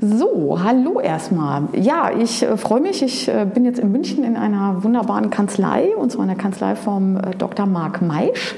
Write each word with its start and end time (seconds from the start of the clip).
So, 0.00 0.60
hallo 0.62 1.00
erstmal. 1.00 1.64
Ja, 1.74 2.12
ich 2.16 2.44
äh, 2.44 2.56
freue 2.56 2.80
mich. 2.80 3.02
Ich 3.02 3.26
äh, 3.26 3.44
bin 3.52 3.64
jetzt 3.64 3.80
in 3.80 3.90
München 3.90 4.22
in 4.22 4.36
einer 4.36 4.84
wunderbaren 4.84 5.30
Kanzlei, 5.30 5.96
und 5.96 6.12
zwar 6.12 6.22
in 6.22 6.28
der 6.28 6.36
Kanzlei 6.36 6.76
vom 6.76 7.16
äh, 7.16 7.34
Dr. 7.36 7.66
Marc 7.66 8.00
Meisch. 8.00 8.54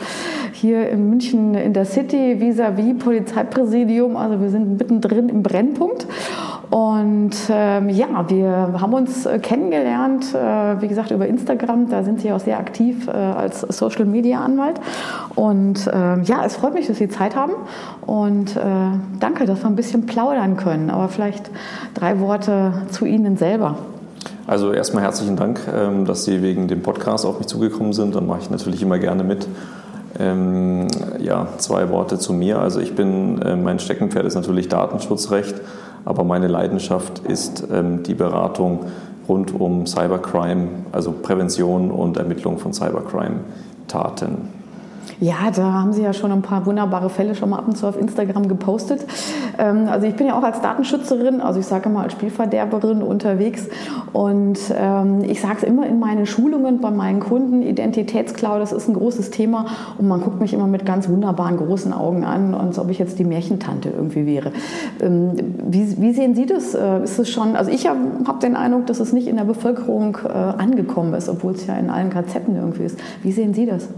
Hier 0.53 0.91
in 0.91 1.09
München 1.09 1.55
in 1.55 1.73
der 1.73 1.87
City 1.87 2.37
vis-à-vis 2.41 2.85
-vis 2.85 2.99
Polizeipräsidium. 2.99 4.19
Also 4.19 4.39
wir 4.39 4.51
sind 4.51 4.79
mittendrin 4.79 5.31
im 5.31 5.43
Brennpunkt. 5.43 6.07
Und 6.71 7.33
ähm, 7.49 7.89
ja, 7.89 8.29
wir 8.29 8.81
haben 8.81 8.95
uns 8.95 9.27
äh, 9.27 9.41
kennengelernt, 9.41 10.33
äh, 10.35 10.81
wie 10.81 10.87
gesagt, 10.87 11.11
über 11.11 11.27
Instagram. 11.27 11.91
Da 11.91 12.05
sind 12.05 12.21
Sie 12.21 12.33
auch 12.33 12.39
sehr 12.39 12.59
aktiv 12.59 13.09
äh, 13.09 13.11
als 13.11 13.63
Social 13.63 14.05
Media 14.05 14.41
Anwalt. 14.41 14.81
Und 15.35 15.91
ähm, 15.93 16.23
ja, 16.23 16.45
es 16.45 16.57
freut 16.57 16.75
mich, 16.75 16.87
dass 16.87 16.99
Sie 16.99 17.09
Zeit 17.09 17.35
haben. 17.35 17.53
Und 18.07 18.57
äh, 18.57 18.61
danke, 19.19 19.47
dass 19.47 19.63
wir 19.63 19.67
ein 19.67 19.75
bisschen 19.75 20.07
plaudern 20.07 20.57
können. 20.57 20.91
Aber 20.91 21.09
vielleicht 21.09 21.51
drei 21.95 22.21
Worte 22.21 22.73
zu 22.91 23.05
Ihnen 23.05 23.37
selber. 23.37 23.77
Also 24.47 24.73
erstmal 24.73 25.03
herzlichen 25.03 25.35
Dank, 25.37 25.61
ähm, 25.75 26.05
dass 26.05 26.25
Sie 26.25 26.41
wegen 26.41 26.69
dem 26.69 26.83
Podcast 26.83 27.27
auf 27.27 27.39
mich 27.39 27.49
zugekommen 27.49 27.93
sind. 27.93 28.15
Dann 28.15 28.29
mache 28.29 28.41
ich 28.43 28.51
natürlich 28.51 28.83
immer 28.83 28.99
gerne 28.99 29.25
mit. 29.25 29.49
Ähm, 30.21 30.87
ja, 31.19 31.49
zwei 31.57 31.89
Worte 31.89 32.19
zu 32.19 32.35
mir. 32.35 32.59
Also 32.61 32.79
ich 32.81 32.95
bin, 32.95 33.41
äh, 33.41 33.57
mein 33.57 33.79
Steckenpferd 33.79 34.27
ist 34.27 34.35
natürlich 34.35 34.69
Datenschutzrecht. 34.69 35.55
Aber 36.05 36.25
meine 36.25 36.49
Leidenschaft 36.49 37.21
ist 37.21 37.67
ähm, 37.73 38.03
die 38.03 38.15
Beratung 38.15 38.87
rund 39.29 39.59
um 39.59 39.87
Cybercrime, 39.87 40.69
also 40.93 41.13
Prävention 41.13 41.91
und 41.91 42.17
Ermittlung 42.17 42.59
von 42.59 42.73
Cybercrime-Taten. 42.73 44.60
Ja, 45.19 45.51
da 45.55 45.73
haben 45.73 45.93
Sie 45.93 46.03
ja 46.03 46.13
schon 46.13 46.31
ein 46.33 46.43
paar 46.43 46.65
wunderbare 46.67 47.11
Fälle 47.11 47.35
schon 47.35 47.51
mal 47.51 47.59
ab 47.59 47.67
und 47.67 47.77
zu 47.77 47.87
auf 47.87 48.01
Instagram 48.01 48.49
gepostet. 48.49 49.05
Ähm, 49.59 49.89
also 49.89 50.07
ich 50.07 50.15
bin 50.15 50.27
ja 50.27 50.39
auch 50.39 50.43
als 50.43 50.61
Datenschützerin, 50.61 51.41
also 51.41 51.59
ich 51.61 51.67
sage 51.67 51.89
mal 51.89 52.05
als 52.05 52.13
Spielverderberin 52.13 53.03
unterwegs 53.03 53.69
und 54.13 54.59
ähm, 54.75 55.25
ich 55.25 55.41
sage 55.41 55.57
es 55.59 55.63
immer 55.63 55.87
in 55.87 55.99
meinen 55.99 56.27
Schulungen 56.27 56.81
bei 56.81 56.91
meinen 56.91 57.21
Kunden, 57.21 57.63
Identitätsklau, 57.63 58.59
das 58.59 58.73
ist 58.73 58.89
ein 58.89 58.95
großes 58.95 59.31
Thema 59.31 59.67
und 59.99 60.09
man 60.09 60.21
guckt 60.21 60.41
mich 60.41 60.55
immer 60.55 60.67
mit 60.67 60.87
ganz 60.87 61.09
wunderbaren 61.09 61.57
großen 61.57 61.93
Augen 61.93 62.25
an, 62.25 62.55
als 62.55 62.79
ob 62.79 62.91
ich 62.91 62.99
jetzt 62.99 63.19
die 63.19 63.25
Märchentante 63.25 63.91
irgendwie 63.91 64.27
wäre. 64.27 64.53
Ähm, 65.01 65.33
wie, 65.69 66.13
sehen 66.13 66.35
Sie 66.35 66.47
das? 66.47 66.75
Äh, 66.75 67.03
ist 67.03 67.19
es 67.19 67.29
schon, 67.29 67.57
also 67.57 67.71
ich 67.71 67.87
habe 67.87 67.99
hab 68.27 68.41
den 68.41 68.57
Eindruck, 68.57 68.87
dass 68.87 69.01
es 69.01 69.13
nicht 69.13 69.27
in 69.27 69.37
der 69.37 69.45
Bevölkerung 69.45 70.19
äh, 70.25 70.29
angekommen 70.29 71.15
ist, 71.15 71.29
obwohl 71.29 71.53
es 71.53 71.67
ja 71.67 71.75
in 71.75 71.91
allen 71.91 72.11
KZen 72.11 72.57
irgendwie 72.57 72.85
ist. 72.85 72.99
Wie 73.23 73.33
sehen 73.33 73.55
Sie 73.55 73.67
das? 73.67 73.89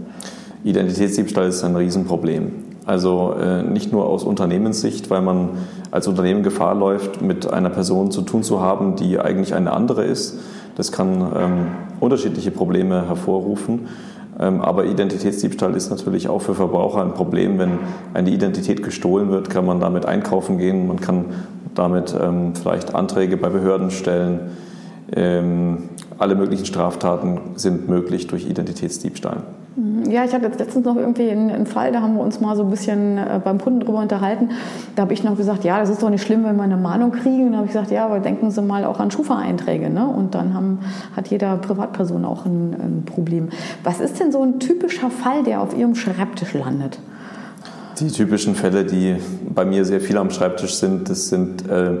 Identitätsdiebstahl 0.63 1.47
ist 1.47 1.63
ein 1.63 1.75
Riesenproblem. 1.75 2.51
Also 2.85 3.33
äh, 3.39 3.63
nicht 3.63 3.91
nur 3.91 4.05
aus 4.05 4.23
Unternehmenssicht, 4.23 5.09
weil 5.09 5.21
man 5.21 5.49
als 5.91 6.07
Unternehmen 6.07 6.43
Gefahr 6.43 6.75
läuft, 6.75 7.21
mit 7.21 7.51
einer 7.51 7.69
Person 7.69 8.11
zu 8.11 8.21
tun 8.21 8.43
zu 8.43 8.61
haben, 8.61 8.95
die 8.95 9.19
eigentlich 9.19 9.53
eine 9.53 9.71
andere 9.71 10.03
ist. 10.03 10.39
Das 10.75 10.91
kann 10.91 11.31
ähm, 11.35 11.67
unterschiedliche 11.99 12.51
Probleme 12.51 13.07
hervorrufen. 13.07 13.87
Ähm, 14.39 14.61
aber 14.61 14.85
Identitätsdiebstahl 14.85 15.75
ist 15.75 15.89
natürlich 15.91 16.27
auch 16.27 16.41
für 16.41 16.55
Verbraucher 16.55 17.01
ein 17.01 17.13
Problem. 17.13 17.59
Wenn 17.59 17.79
eine 18.13 18.31
Identität 18.31 18.83
gestohlen 18.83 19.29
wird, 19.29 19.49
kann 19.49 19.65
man 19.65 19.79
damit 19.79 20.05
einkaufen 20.05 20.57
gehen, 20.57 20.87
man 20.87 20.99
kann 20.99 21.25
damit 21.75 22.15
ähm, 22.19 22.53
vielleicht 22.55 22.95
Anträge 22.95 23.37
bei 23.37 23.49
Behörden 23.49 23.91
stellen. 23.91 24.39
Ähm, 25.15 25.89
alle 26.17 26.35
möglichen 26.35 26.65
Straftaten 26.65 27.39
sind 27.55 27.87
möglich 27.87 28.27
durch 28.27 28.47
Identitätsdiebstahl. 28.47 29.43
Ja, 30.07 30.23
ich 30.23 30.33
hatte 30.33 30.45
jetzt 30.45 30.59
letztens 30.59 30.85
noch 30.85 30.95
irgendwie 30.95 31.31
einen, 31.31 31.65
Fall, 31.65 31.91
da 31.91 32.01
haben 32.01 32.15
wir 32.15 32.21
uns 32.21 32.39
mal 32.39 32.55
so 32.55 32.63
ein 32.63 32.69
bisschen 32.69 33.17
äh, 33.17 33.41
beim 33.43 33.59
Kunden 33.59 33.79
drüber 33.79 33.99
unterhalten. 33.99 34.49
Da 34.95 35.01
habe 35.01 35.13
ich 35.13 35.23
noch 35.23 35.35
gesagt, 35.35 35.63
ja, 35.63 35.79
das 35.79 35.89
ist 35.89 36.03
doch 36.03 36.11
nicht 36.11 36.23
schlimm, 36.23 36.43
wenn 36.43 36.55
wir 36.57 36.63
eine 36.63 36.77
Mahnung 36.77 37.11
kriegen. 37.11 37.47
Und 37.47 37.51
da 37.53 37.57
habe 37.57 37.65
ich 37.65 37.73
gesagt, 37.73 37.89
ja, 37.89 38.05
aber 38.05 38.19
denken 38.19 38.51
Sie 38.51 38.61
mal 38.61 38.85
auch 38.85 38.99
an 38.99 39.09
Schufa-Einträge. 39.09 39.89
Ne? 39.89 40.05
Und 40.05 40.35
dann 40.35 40.53
haben, 40.53 40.79
hat 41.15 41.29
jeder 41.29 41.57
Privatperson 41.57 42.23
auch 42.23 42.45
ein, 42.45 42.73
ein 42.73 43.03
Problem. 43.05 43.49
Was 43.83 43.99
ist 43.99 44.19
denn 44.19 44.31
so 44.31 44.43
ein 44.43 44.59
typischer 44.59 45.09
Fall, 45.09 45.43
der 45.43 45.61
auf 45.61 45.75
Ihrem 45.75 45.95
Schreibtisch 45.95 46.53
landet? 46.53 46.99
Die 47.99 48.09
typischen 48.09 48.53
Fälle, 48.53 48.85
die 48.85 49.15
bei 49.49 49.65
mir 49.65 49.85
sehr 49.85 50.01
viel 50.01 50.17
am 50.17 50.29
Schreibtisch 50.29 50.75
sind, 50.75 51.09
das 51.09 51.29
sind 51.29 51.67
äh, 51.67 51.97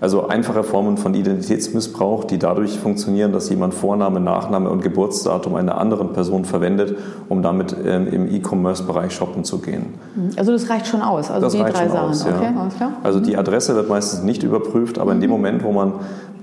also 0.00 0.28
einfache 0.28 0.62
Formen 0.62 0.96
von 0.96 1.14
Identitätsmissbrauch, 1.14 2.24
die 2.24 2.38
dadurch 2.38 2.78
funktionieren, 2.78 3.32
dass 3.32 3.48
jemand 3.48 3.74
Vorname, 3.74 4.20
Nachname 4.20 4.68
und 4.70 4.82
Geburtsdatum 4.82 5.54
einer 5.54 5.78
anderen 5.78 6.12
Person 6.12 6.44
verwendet, 6.44 6.96
um 7.28 7.42
damit 7.42 7.74
ähm, 7.84 8.06
im 8.08 8.34
E-Commerce-Bereich 8.34 9.12
shoppen 9.12 9.44
zu 9.44 9.58
gehen. 9.58 9.94
Mhm. 10.14 10.30
Also 10.36 10.52
das 10.52 10.68
reicht 10.68 10.86
schon 10.86 11.02
aus, 11.02 11.30
also 11.30 11.46
das 11.46 11.52
die 11.52 11.58
drei 11.60 11.88
Sachen. 11.88 12.10
Aus, 12.10 12.24
ja. 12.24 12.36
okay, 12.36 12.92
also 13.02 13.20
die 13.20 13.32
mhm. 13.32 13.38
Adresse 13.38 13.74
wird 13.74 13.88
meistens 13.88 14.22
nicht 14.22 14.42
überprüft, 14.42 14.98
aber 14.98 15.12
in 15.12 15.20
dem 15.20 15.30
mhm. 15.30 15.36
Moment, 15.36 15.64
wo 15.64 15.72
man 15.72 15.92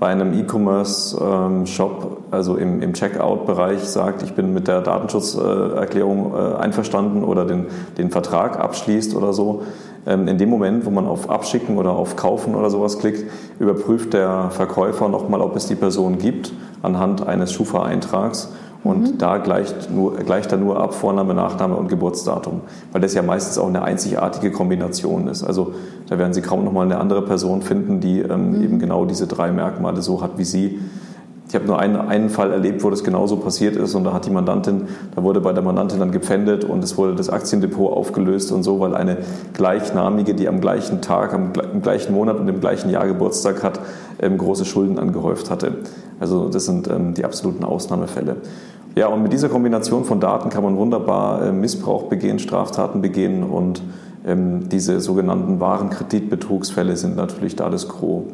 bei 0.00 0.08
einem 0.08 0.34
E-Commerce-Shop, 0.34 2.18
also 2.30 2.56
im, 2.56 2.82
im 2.82 2.92
Checkout-Bereich 2.92 3.80
sagt, 3.84 4.22
ich 4.22 4.34
bin 4.34 4.52
mit 4.52 4.66
der 4.66 4.80
Datenschutzerklärung 4.80 6.34
äh, 6.34 6.56
einverstanden 6.56 7.22
oder 7.22 7.44
den, 7.44 7.66
den 7.96 8.10
Vertrag 8.10 8.58
abschließt 8.58 9.14
oder 9.14 9.32
so, 9.32 9.62
in 10.06 10.38
dem 10.38 10.50
Moment, 10.50 10.84
wo 10.84 10.90
man 10.90 11.06
auf 11.06 11.30
Abschicken 11.30 11.78
oder 11.78 11.92
auf 11.92 12.16
Kaufen 12.16 12.54
oder 12.54 12.68
sowas 12.68 12.98
klickt, 12.98 13.24
überprüft 13.58 14.12
der 14.12 14.50
Verkäufer 14.50 15.08
nochmal, 15.08 15.40
ob 15.40 15.56
es 15.56 15.66
die 15.66 15.76
Person 15.76 16.18
gibt 16.18 16.52
anhand 16.82 17.26
eines 17.26 17.52
Schufa-Eintrags. 17.52 18.50
Und 18.84 19.14
mhm. 19.14 19.18
da 19.18 19.38
gleicht, 19.38 19.90
nur, 19.90 20.16
gleicht 20.16 20.52
er 20.52 20.58
nur 20.58 20.78
ab 20.78 20.92
Vorname, 20.92 21.32
Nachname 21.32 21.74
und 21.74 21.88
Geburtsdatum, 21.88 22.60
weil 22.92 23.00
das 23.00 23.14
ja 23.14 23.22
meistens 23.22 23.56
auch 23.56 23.68
eine 23.68 23.82
einzigartige 23.82 24.50
Kombination 24.52 25.26
ist. 25.26 25.42
Also 25.42 25.72
da 26.06 26.18
werden 26.18 26.34
Sie 26.34 26.42
kaum 26.42 26.66
nochmal 26.66 26.84
eine 26.84 26.98
andere 26.98 27.22
Person 27.22 27.62
finden, 27.62 28.00
die 28.00 28.20
ähm, 28.20 28.58
mhm. 28.58 28.62
eben 28.62 28.78
genau 28.78 29.06
diese 29.06 29.26
drei 29.26 29.50
Merkmale 29.50 30.02
so 30.02 30.20
hat 30.20 30.32
wie 30.36 30.44
Sie. 30.44 30.80
Ich 31.54 31.56
habe 31.56 31.68
nur 31.68 31.78
einen, 31.78 31.94
einen 31.94 32.30
Fall 32.30 32.50
erlebt, 32.50 32.82
wo 32.82 32.90
das 32.90 33.04
genauso 33.04 33.36
passiert 33.36 33.76
ist 33.76 33.94
und 33.94 34.02
da 34.02 34.12
hat 34.12 34.26
die 34.26 34.30
Mandantin, 34.30 34.88
da 35.14 35.22
wurde 35.22 35.40
bei 35.40 35.52
der 35.52 35.62
Mandantin 35.62 36.00
dann 36.00 36.10
gepfändet 36.10 36.64
und 36.64 36.82
es 36.82 36.98
wurde 36.98 37.14
das 37.14 37.30
Aktiendepot 37.30 37.92
aufgelöst 37.92 38.50
und 38.50 38.64
so, 38.64 38.80
weil 38.80 38.96
eine 38.96 39.18
gleichnamige, 39.52 40.34
die 40.34 40.48
am 40.48 40.60
gleichen 40.60 41.00
Tag, 41.00 41.32
am, 41.32 41.52
im 41.72 41.80
gleichen 41.80 42.12
Monat 42.12 42.40
und 42.40 42.48
im 42.48 42.58
gleichen 42.58 42.90
Jahr 42.90 43.06
Geburtstag 43.06 43.62
hat, 43.62 43.78
ähm, 44.20 44.36
große 44.36 44.64
Schulden 44.64 44.98
angehäuft 44.98 45.48
hatte. 45.48 45.76
Also 46.18 46.48
das 46.48 46.64
sind 46.64 46.88
ähm, 46.88 47.14
die 47.14 47.24
absoluten 47.24 47.62
Ausnahmefälle. 47.62 48.34
Ja, 48.96 49.06
und 49.06 49.22
mit 49.22 49.32
dieser 49.32 49.48
Kombination 49.48 50.04
von 50.04 50.18
Daten 50.18 50.48
kann 50.48 50.64
man 50.64 50.76
wunderbar 50.76 51.40
äh, 51.40 51.52
Missbrauch 51.52 52.08
begehen, 52.08 52.40
Straftaten 52.40 53.00
begehen 53.00 53.44
und 53.44 53.80
ähm, 54.26 54.68
diese 54.70 54.98
sogenannten 54.98 55.60
Warenkreditbetrugsfälle 55.60 56.96
sind 56.96 57.14
natürlich 57.14 57.54
da 57.54 57.70
das 57.70 57.88
Gros. 57.88 58.24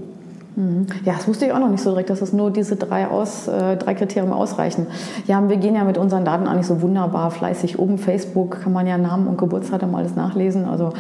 Mhm. 0.57 0.87
Ja, 1.05 1.15
das 1.15 1.29
wusste 1.29 1.47
ich 1.47 1.53
auch 1.53 1.59
noch 1.59 1.69
nicht 1.69 1.83
so 1.83 1.91
direkt, 1.91 2.11
dass 2.11 2.23
es 2.23 2.33
nur 2.33 2.51
diese 2.51 2.77
drei, 2.77 3.07
aus, 3.07 3.49
äh, 3.49 3.77
drei 3.77 3.95
Kriterien 3.95 4.33
ausreichen. 4.33 4.87
Ja, 5.27 5.49
wir 5.49 5.57
gehen 5.57 5.75
ja 5.75 5.85
mit 5.85 5.97
unseren 5.97 6.25
Daten 6.25 6.47
eigentlich 6.47 6.67
so 6.67 6.83
wunderbar 6.83 7.31
fleißig 7.31 7.79
um. 7.79 7.99
Facebook 7.99 8.63
kann 8.63 8.73
man 8.73 8.87
ja 8.87 8.99
Namen 8.99 9.27
und 9.27 9.39
Geburtsdatum 9.39 9.95
alles 9.95 10.17
nachlesen. 10.17 10.65
Also 10.65 10.93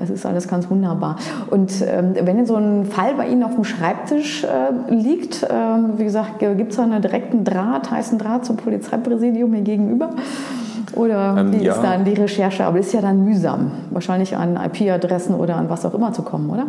es 0.00 0.10
ist 0.10 0.26
alles 0.26 0.46
ganz 0.48 0.70
wunderbar. 0.70 1.16
Und 1.50 1.72
ähm, 1.86 2.14
wenn 2.20 2.44
so 2.46 2.56
ein 2.56 2.86
Fall 2.86 3.14
bei 3.14 3.28
Ihnen 3.28 3.42
auf 3.42 3.54
dem 3.54 3.64
Schreibtisch 3.64 4.44
äh, 4.44 4.92
liegt, 4.92 5.42
äh, 5.42 5.48
wie 5.96 6.04
gesagt, 6.04 6.38
gibt 6.38 6.70
es 6.70 6.76
da 6.76 6.84
einen 6.84 7.02
direkten 7.02 7.44
Draht, 7.44 7.90
heißen 7.90 8.18
Draht 8.18 8.44
zum 8.44 8.56
Polizeipräsidium 8.56 9.54
hier 9.54 9.62
gegenüber? 9.62 10.10
Oder 10.94 11.36
ähm, 11.38 11.52
wie 11.52 11.64
ja. 11.64 11.72
ist 11.72 11.82
dann 11.82 12.04
die 12.04 12.14
Recherche? 12.14 12.64
Aber 12.64 12.78
ist 12.78 12.92
ja 12.92 13.00
dann 13.00 13.24
mühsam, 13.24 13.70
wahrscheinlich 13.90 14.36
an 14.36 14.56
IP-Adressen 14.56 15.34
oder 15.34 15.56
an 15.56 15.68
was 15.68 15.84
auch 15.84 15.94
immer 15.94 16.12
zu 16.12 16.22
kommen, 16.22 16.50
oder? 16.50 16.66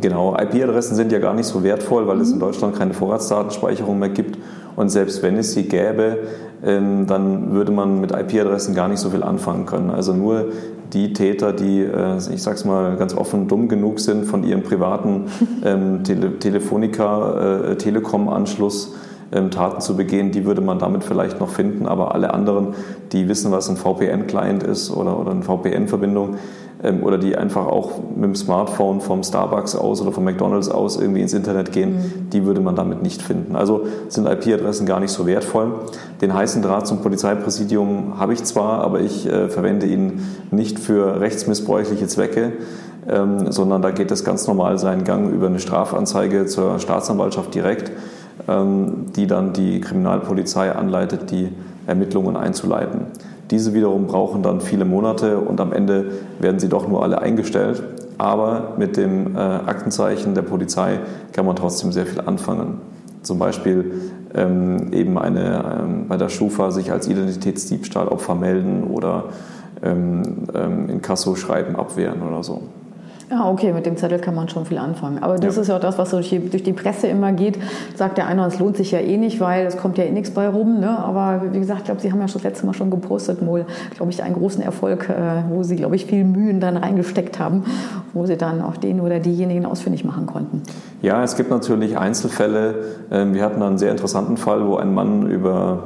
Genau, 0.00 0.36
IP-Adressen 0.36 0.96
sind 0.96 1.12
ja 1.12 1.20
gar 1.20 1.34
nicht 1.34 1.46
so 1.46 1.62
wertvoll, 1.62 2.06
weil 2.08 2.16
mhm. 2.16 2.22
es 2.22 2.32
in 2.32 2.40
Deutschland 2.40 2.76
keine 2.76 2.94
Vorratsdatenspeicherung 2.94 3.98
mehr 3.98 4.08
gibt. 4.08 4.38
Und 4.74 4.90
selbst 4.90 5.22
wenn 5.22 5.36
es 5.36 5.52
sie 5.52 5.64
gäbe, 5.64 6.18
ähm, 6.64 7.06
dann 7.06 7.52
würde 7.52 7.72
man 7.72 8.00
mit 8.00 8.12
IP-Adressen 8.12 8.74
gar 8.74 8.88
nicht 8.88 8.98
so 8.98 9.10
viel 9.10 9.22
anfangen 9.22 9.66
können. 9.66 9.90
Also 9.90 10.12
nur 10.12 10.46
die 10.92 11.12
Täter, 11.12 11.52
die, 11.52 11.82
äh, 11.82 12.16
ich 12.16 12.42
sag's 12.42 12.64
mal 12.64 12.96
ganz 12.96 13.14
offen, 13.14 13.46
dumm 13.46 13.68
genug 13.68 14.00
sind, 14.00 14.24
von 14.24 14.42
ihrem 14.42 14.62
privaten 14.62 15.26
ähm, 15.64 16.02
Tele 16.02 16.38
Telefonica, 16.38 17.70
äh, 17.70 17.76
Telekom-Anschluss 17.76 18.94
ähm, 19.30 19.50
Taten 19.50 19.80
zu 19.80 19.96
begehen, 19.96 20.30
die 20.30 20.44
würde 20.44 20.60
man 20.60 20.78
damit 20.78 21.04
vielleicht 21.04 21.38
noch 21.38 21.50
finden. 21.50 21.86
Aber 21.86 22.14
alle 22.14 22.32
anderen, 22.32 22.74
die 23.12 23.28
wissen, 23.28 23.52
was 23.52 23.68
ein 23.68 23.76
VPN-Client 23.76 24.62
ist 24.62 24.90
oder, 24.90 25.18
oder 25.18 25.32
eine 25.32 25.42
VPN-Verbindung, 25.42 26.36
oder 27.02 27.18
die 27.18 27.36
einfach 27.36 27.66
auch 27.66 27.98
mit 28.14 28.24
dem 28.24 28.34
Smartphone 28.36 29.00
vom 29.00 29.24
Starbucks 29.24 29.74
aus 29.74 30.00
oder 30.00 30.12
vom 30.12 30.24
McDonalds 30.24 30.68
aus 30.68 30.96
irgendwie 30.96 31.22
ins 31.22 31.34
Internet 31.34 31.72
gehen, 31.72 31.96
mhm. 31.96 32.30
die 32.30 32.44
würde 32.44 32.60
man 32.60 32.76
damit 32.76 33.02
nicht 33.02 33.20
finden. 33.20 33.56
Also 33.56 33.86
sind 34.08 34.28
IP-Adressen 34.28 34.86
gar 34.86 35.00
nicht 35.00 35.10
so 35.10 35.26
wertvoll. 35.26 35.72
Den 36.20 36.34
heißen 36.34 36.62
Draht 36.62 36.86
zum 36.86 37.00
Polizeipräsidium 37.00 38.20
habe 38.20 38.32
ich 38.32 38.44
zwar, 38.44 38.82
aber 38.82 39.00
ich 39.00 39.26
äh, 39.26 39.48
verwende 39.48 39.86
ihn 39.86 40.22
nicht 40.52 40.78
für 40.78 41.20
rechtsmissbräuchliche 41.20 42.06
Zwecke, 42.06 42.52
ähm, 43.08 43.50
sondern 43.50 43.82
da 43.82 43.90
geht 43.90 44.12
es 44.12 44.24
ganz 44.24 44.46
normal 44.46 44.78
seinen 44.78 45.02
Gang 45.02 45.32
über 45.32 45.48
eine 45.48 45.58
Strafanzeige 45.58 46.46
zur 46.46 46.78
Staatsanwaltschaft 46.78 47.54
direkt, 47.54 47.90
ähm, 48.46 49.06
die 49.16 49.26
dann 49.26 49.52
die 49.52 49.80
Kriminalpolizei 49.80 50.70
anleitet, 50.70 51.32
die 51.32 51.48
Ermittlungen 51.88 52.36
einzuleiten. 52.36 53.06
Diese 53.50 53.72
wiederum 53.72 54.06
brauchen 54.06 54.42
dann 54.42 54.60
viele 54.60 54.84
Monate 54.84 55.38
und 55.38 55.60
am 55.60 55.72
Ende 55.72 56.12
werden 56.38 56.58
sie 56.58 56.68
doch 56.68 56.86
nur 56.88 57.02
alle 57.02 57.20
eingestellt. 57.20 57.82
aber 58.18 58.74
mit 58.76 58.96
dem 58.96 59.36
äh, 59.36 59.38
Aktenzeichen 59.38 60.34
der 60.34 60.42
Polizei 60.42 60.98
kann 61.32 61.46
man 61.46 61.54
trotzdem 61.54 61.92
sehr 61.92 62.04
viel 62.04 62.20
anfangen. 62.20 62.80
Zum 63.22 63.38
Beispiel 63.38 63.92
ähm, 64.34 64.92
eben 64.92 65.18
eine, 65.18 65.80
ähm, 65.80 66.08
bei 66.08 66.16
der 66.16 66.28
Schufa 66.28 66.72
sich 66.72 66.90
als 66.90 67.08
Identitätsdiebstahlopfer 67.08 68.34
melden 68.34 68.84
oder 68.84 69.26
ähm, 69.84 70.22
ähm, 70.54 70.88
in 70.88 71.00
Kasso 71.00 71.36
schreiben 71.36 71.76
abwehren 71.76 72.22
oder 72.22 72.42
so. 72.42 72.62
Ja, 73.30 73.50
okay, 73.50 73.74
mit 73.74 73.84
dem 73.84 73.98
Zettel 73.98 74.18
kann 74.18 74.34
man 74.34 74.48
schon 74.48 74.64
viel 74.64 74.78
anfangen. 74.78 75.22
Aber 75.22 75.36
das 75.36 75.56
ja. 75.56 75.62
ist 75.62 75.68
ja 75.68 75.76
auch 75.76 75.80
das, 75.80 75.98
was 75.98 76.10
durch 76.10 76.30
die, 76.30 76.48
durch 76.48 76.62
die, 76.62 76.72
Presse 76.72 77.08
immer 77.08 77.32
geht. 77.32 77.58
Sagt 77.94 78.16
der 78.16 78.26
eine, 78.26 78.46
es 78.46 78.58
lohnt 78.58 78.78
sich 78.78 78.90
ja 78.90 79.00
eh 79.00 79.18
nicht, 79.18 79.38
weil 79.38 79.66
es 79.66 79.76
kommt 79.76 79.98
ja 79.98 80.04
eh 80.04 80.10
nichts 80.10 80.30
bei 80.30 80.48
rum. 80.48 80.80
Ne? 80.80 80.98
Aber 80.98 81.42
wie 81.52 81.58
gesagt, 81.58 81.80
ich 81.80 81.84
glaube, 81.86 82.00
Sie 82.00 82.10
haben 82.10 82.20
ja 82.20 82.28
schon 82.28 82.40
das 82.40 82.44
letzte 82.44 82.64
Mal 82.64 82.72
schon 82.72 82.90
gepostet, 82.90 83.44
wohl, 83.44 83.66
glaube 83.96 84.12
ich, 84.12 84.22
einen 84.22 84.34
großen 84.34 84.62
Erfolg, 84.62 85.10
äh, 85.10 85.42
wo 85.50 85.62
Sie, 85.62 85.76
glaube 85.76 85.96
ich, 85.96 86.06
viel 86.06 86.24
Mühen 86.24 86.60
dann 86.60 86.78
reingesteckt 86.78 87.38
haben, 87.38 87.64
wo 88.14 88.24
Sie 88.24 88.38
dann 88.38 88.62
auch 88.62 88.78
den 88.78 89.00
oder 89.00 89.20
diejenigen 89.20 89.66
ausfindig 89.66 90.04
machen 90.04 90.24
konnten. 90.24 90.62
Ja, 91.02 91.22
es 91.22 91.36
gibt 91.36 91.50
natürlich 91.50 91.98
Einzelfälle. 91.98 92.76
Ähm, 93.10 93.34
wir 93.34 93.44
hatten 93.44 93.60
einen 93.62 93.76
sehr 93.76 93.90
interessanten 93.90 94.38
Fall, 94.38 94.66
wo 94.66 94.76
ein 94.76 94.94
Mann 94.94 95.30
über 95.30 95.82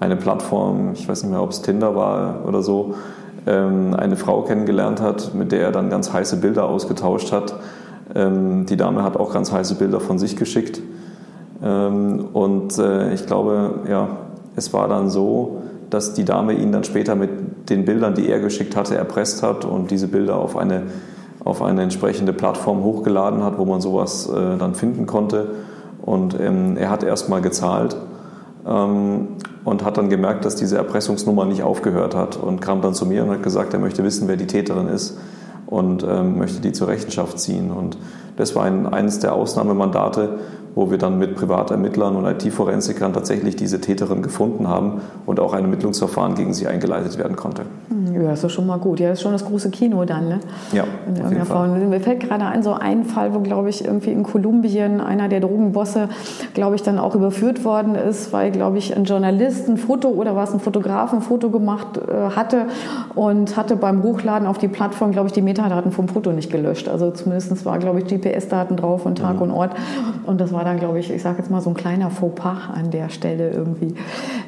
eine 0.00 0.16
Plattform, 0.16 0.90
ich 0.92 1.08
weiß 1.08 1.22
nicht 1.22 1.32
mehr, 1.32 1.42
ob 1.42 1.50
es 1.50 1.62
Tinder 1.62 1.96
war 1.96 2.46
oder 2.46 2.62
so, 2.62 2.94
eine 3.50 4.16
Frau 4.16 4.42
kennengelernt 4.42 5.02
hat, 5.02 5.34
mit 5.34 5.52
der 5.52 5.60
er 5.62 5.72
dann 5.72 5.90
ganz 5.90 6.12
heiße 6.12 6.38
Bilder 6.38 6.64
ausgetauscht 6.64 7.30
hat. 7.30 7.54
Ähm, 8.14 8.66
die 8.66 8.76
Dame 8.76 9.02
hat 9.02 9.16
auch 9.16 9.32
ganz 9.32 9.52
heiße 9.52 9.76
Bilder 9.76 10.00
von 10.00 10.18
sich 10.18 10.36
geschickt. 10.36 10.80
Ähm, 11.62 12.28
und 12.32 12.78
äh, 12.78 13.12
ich 13.12 13.26
glaube, 13.26 13.80
ja, 13.88 14.08
es 14.56 14.72
war 14.72 14.88
dann 14.88 15.10
so, 15.10 15.62
dass 15.90 16.14
die 16.14 16.24
Dame 16.24 16.54
ihn 16.54 16.72
dann 16.72 16.84
später 16.84 17.14
mit 17.14 17.70
den 17.70 17.84
Bildern, 17.84 18.14
die 18.14 18.28
er 18.28 18.40
geschickt 18.40 18.76
hatte, 18.76 18.96
erpresst 18.96 19.42
hat 19.42 19.64
und 19.64 19.90
diese 19.90 20.08
Bilder 20.08 20.36
auf 20.36 20.56
eine, 20.56 20.82
auf 21.44 21.62
eine 21.62 21.82
entsprechende 21.82 22.32
Plattform 22.32 22.82
hochgeladen 22.82 23.42
hat, 23.42 23.58
wo 23.58 23.64
man 23.64 23.80
sowas 23.80 24.28
äh, 24.28 24.58
dann 24.58 24.74
finden 24.74 25.06
konnte. 25.06 25.50
Und 26.02 26.38
ähm, 26.38 26.76
er 26.76 26.90
hat 26.90 27.02
erst 27.02 27.28
mal 27.28 27.40
gezahlt 27.40 27.96
ähm, 28.66 29.28
und 29.64 29.84
hat 29.84 29.96
dann 29.96 30.08
gemerkt, 30.10 30.44
dass 30.44 30.56
diese 30.56 30.76
Erpressungsnummer 30.76 31.44
nicht 31.46 31.62
aufgehört 31.62 32.14
hat 32.14 32.36
und 32.36 32.60
kam 32.60 32.82
dann 32.82 32.94
zu 32.94 33.06
mir 33.06 33.24
und 33.24 33.30
hat 33.30 33.42
gesagt, 33.42 33.72
er 33.72 33.80
möchte 33.80 34.04
wissen, 34.04 34.28
wer 34.28 34.36
die 34.36 34.46
Täterin 34.46 34.88
ist 34.88 35.18
und 35.66 36.04
ähm, 36.04 36.38
möchte 36.38 36.60
die 36.60 36.72
zur 36.72 36.88
Rechenschaft 36.88 37.38
ziehen. 37.38 37.70
Und 37.70 37.96
das 38.36 38.54
war 38.54 38.64
ein, 38.64 38.86
eines 38.86 39.20
der 39.20 39.32
Ausnahmemandate, 39.34 40.38
wo 40.74 40.90
wir 40.90 40.98
dann 40.98 41.18
mit 41.18 41.36
Privatermittlern 41.36 42.16
und 42.16 42.26
IT-Forensikern 42.26 43.12
tatsächlich 43.12 43.56
diese 43.56 43.80
Täterin 43.80 44.22
gefunden 44.22 44.68
haben 44.68 45.00
und 45.26 45.38
auch 45.38 45.52
ein 45.52 45.64
Ermittlungsverfahren 45.64 46.34
gegen 46.34 46.52
sie 46.52 46.66
eingeleitet 46.66 47.16
werden 47.18 47.36
konnte. 47.36 47.62
Hm, 47.88 48.22
ja, 48.22 48.32
ist 48.32 48.42
doch 48.42 48.50
schon 48.50 48.66
mal 48.66 48.78
gut. 48.78 48.98
Ja, 48.98 49.08
das 49.08 49.18
ist 49.18 49.22
schon 49.22 49.32
das 49.32 49.44
große 49.44 49.70
Kino 49.70 50.04
dann, 50.04 50.28
ne? 50.28 50.40
Ja. 50.72 50.82
Auf 50.82 51.30
jeden 51.30 51.44
Fall. 51.44 51.68
Mir 51.68 52.00
fällt 52.00 52.20
gerade 52.20 52.46
ein, 52.46 52.62
so 52.62 52.72
ein 52.74 53.04
Fall, 53.04 53.34
wo, 53.34 53.40
glaube 53.40 53.68
ich, 53.68 53.84
irgendwie 53.84 54.10
in 54.10 54.24
Kolumbien 54.24 55.00
einer 55.00 55.28
der 55.28 55.40
Drogenbosse, 55.40 56.08
glaube 56.54 56.74
ich, 56.74 56.82
dann 56.82 56.98
auch 56.98 57.14
überführt 57.14 57.64
worden 57.64 57.94
ist, 57.94 58.32
weil, 58.32 58.50
glaube 58.50 58.78
ich, 58.78 58.96
ein 58.96 59.04
Journalist 59.04 59.68
ein 59.68 59.76
Foto 59.76 60.08
oder 60.08 60.34
was, 60.34 60.52
ein 60.52 60.60
Fotograf 60.60 61.12
ein 61.12 61.20
Foto 61.20 61.50
gemacht 61.50 61.98
äh, 61.98 62.34
hatte 62.34 62.66
und 63.14 63.56
hatte 63.56 63.76
beim 63.76 64.02
Hochladen 64.02 64.48
auf 64.48 64.58
die 64.58 64.68
Plattform, 64.68 65.12
glaube 65.12 65.28
ich, 65.28 65.32
die 65.32 65.42
Metadaten 65.42 65.92
vom 65.92 66.08
Foto 66.08 66.32
nicht 66.32 66.50
gelöscht. 66.50 66.88
Also 66.88 67.10
zumindest 67.12 67.64
war, 67.64 67.78
glaube 67.78 68.00
ich, 68.00 68.06
GPS-Daten 68.06 68.76
drauf 68.76 69.06
und 69.06 69.18
Tag 69.18 69.36
mhm. 69.36 69.42
und 69.42 69.50
Ort. 69.52 69.70
Und 70.24 70.40
das 70.40 70.52
war 70.52 70.63
war 70.64 70.70
dann, 70.70 70.78
glaube 70.78 70.98
ich, 70.98 71.10
ich 71.10 71.22
sage 71.22 71.38
jetzt 71.38 71.50
mal 71.50 71.60
so 71.60 71.70
ein 71.70 71.74
kleiner 71.74 72.08
Fauxpas 72.08 72.70
an 72.72 72.90
der 72.90 73.10
Stelle 73.10 73.50
irgendwie. 73.50 73.94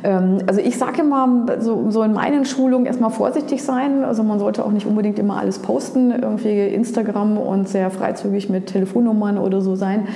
Ähm, 0.02 0.38
also 0.46 0.60
ich 0.60 0.78
sage 0.78 1.02
immer, 1.02 1.46
so, 1.60 1.90
so 1.90 2.02
in 2.02 2.14
meinen 2.14 2.46
Schulungen 2.46 2.86
erstmal 2.86 3.10
vorsichtig 3.10 3.62
sein. 3.62 4.02
Also 4.02 4.22
man 4.22 4.38
sollte 4.38 4.64
auch 4.64 4.70
nicht 4.70 4.86
unbedingt 4.86 5.18
immer 5.18 5.36
alles 5.36 5.58
posten, 5.58 6.10
irgendwie 6.10 6.68
Instagram 6.68 7.36
und 7.36 7.68
sehr 7.68 7.90
freizügig 7.90 8.48
mit 8.48 8.66
Telefonnummern 8.66 9.36
oder 9.36 9.60
so 9.60 9.76
sein. 9.76 10.08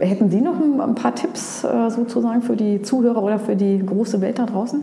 Hätten 0.00 0.30
Sie 0.30 0.40
noch 0.40 0.54
ein, 0.58 0.94
paar 0.94 1.14
Tipps 1.14 1.62
äh, 1.62 1.90
sozusagen 1.90 2.40
für 2.40 2.56
die 2.56 2.80
Zuhörer 2.80 3.22
oder 3.22 3.38
für 3.38 3.54
die 3.54 3.84
große 3.84 4.22
Welt 4.22 4.38
da 4.38 4.46
draußen? 4.46 4.80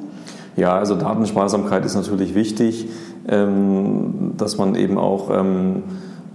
Ja, 0.58 0.78
also 0.78 0.96
Datensparsamkeit 0.96 1.84
ist 1.86 1.96
natürlich 1.96 2.36
wichtig, 2.36 2.88
ähm, 3.28 4.34
dass 4.38 4.60
man 4.60 4.76
eben 4.76 5.00
auch 5.00 5.32
ähm, 5.32 5.84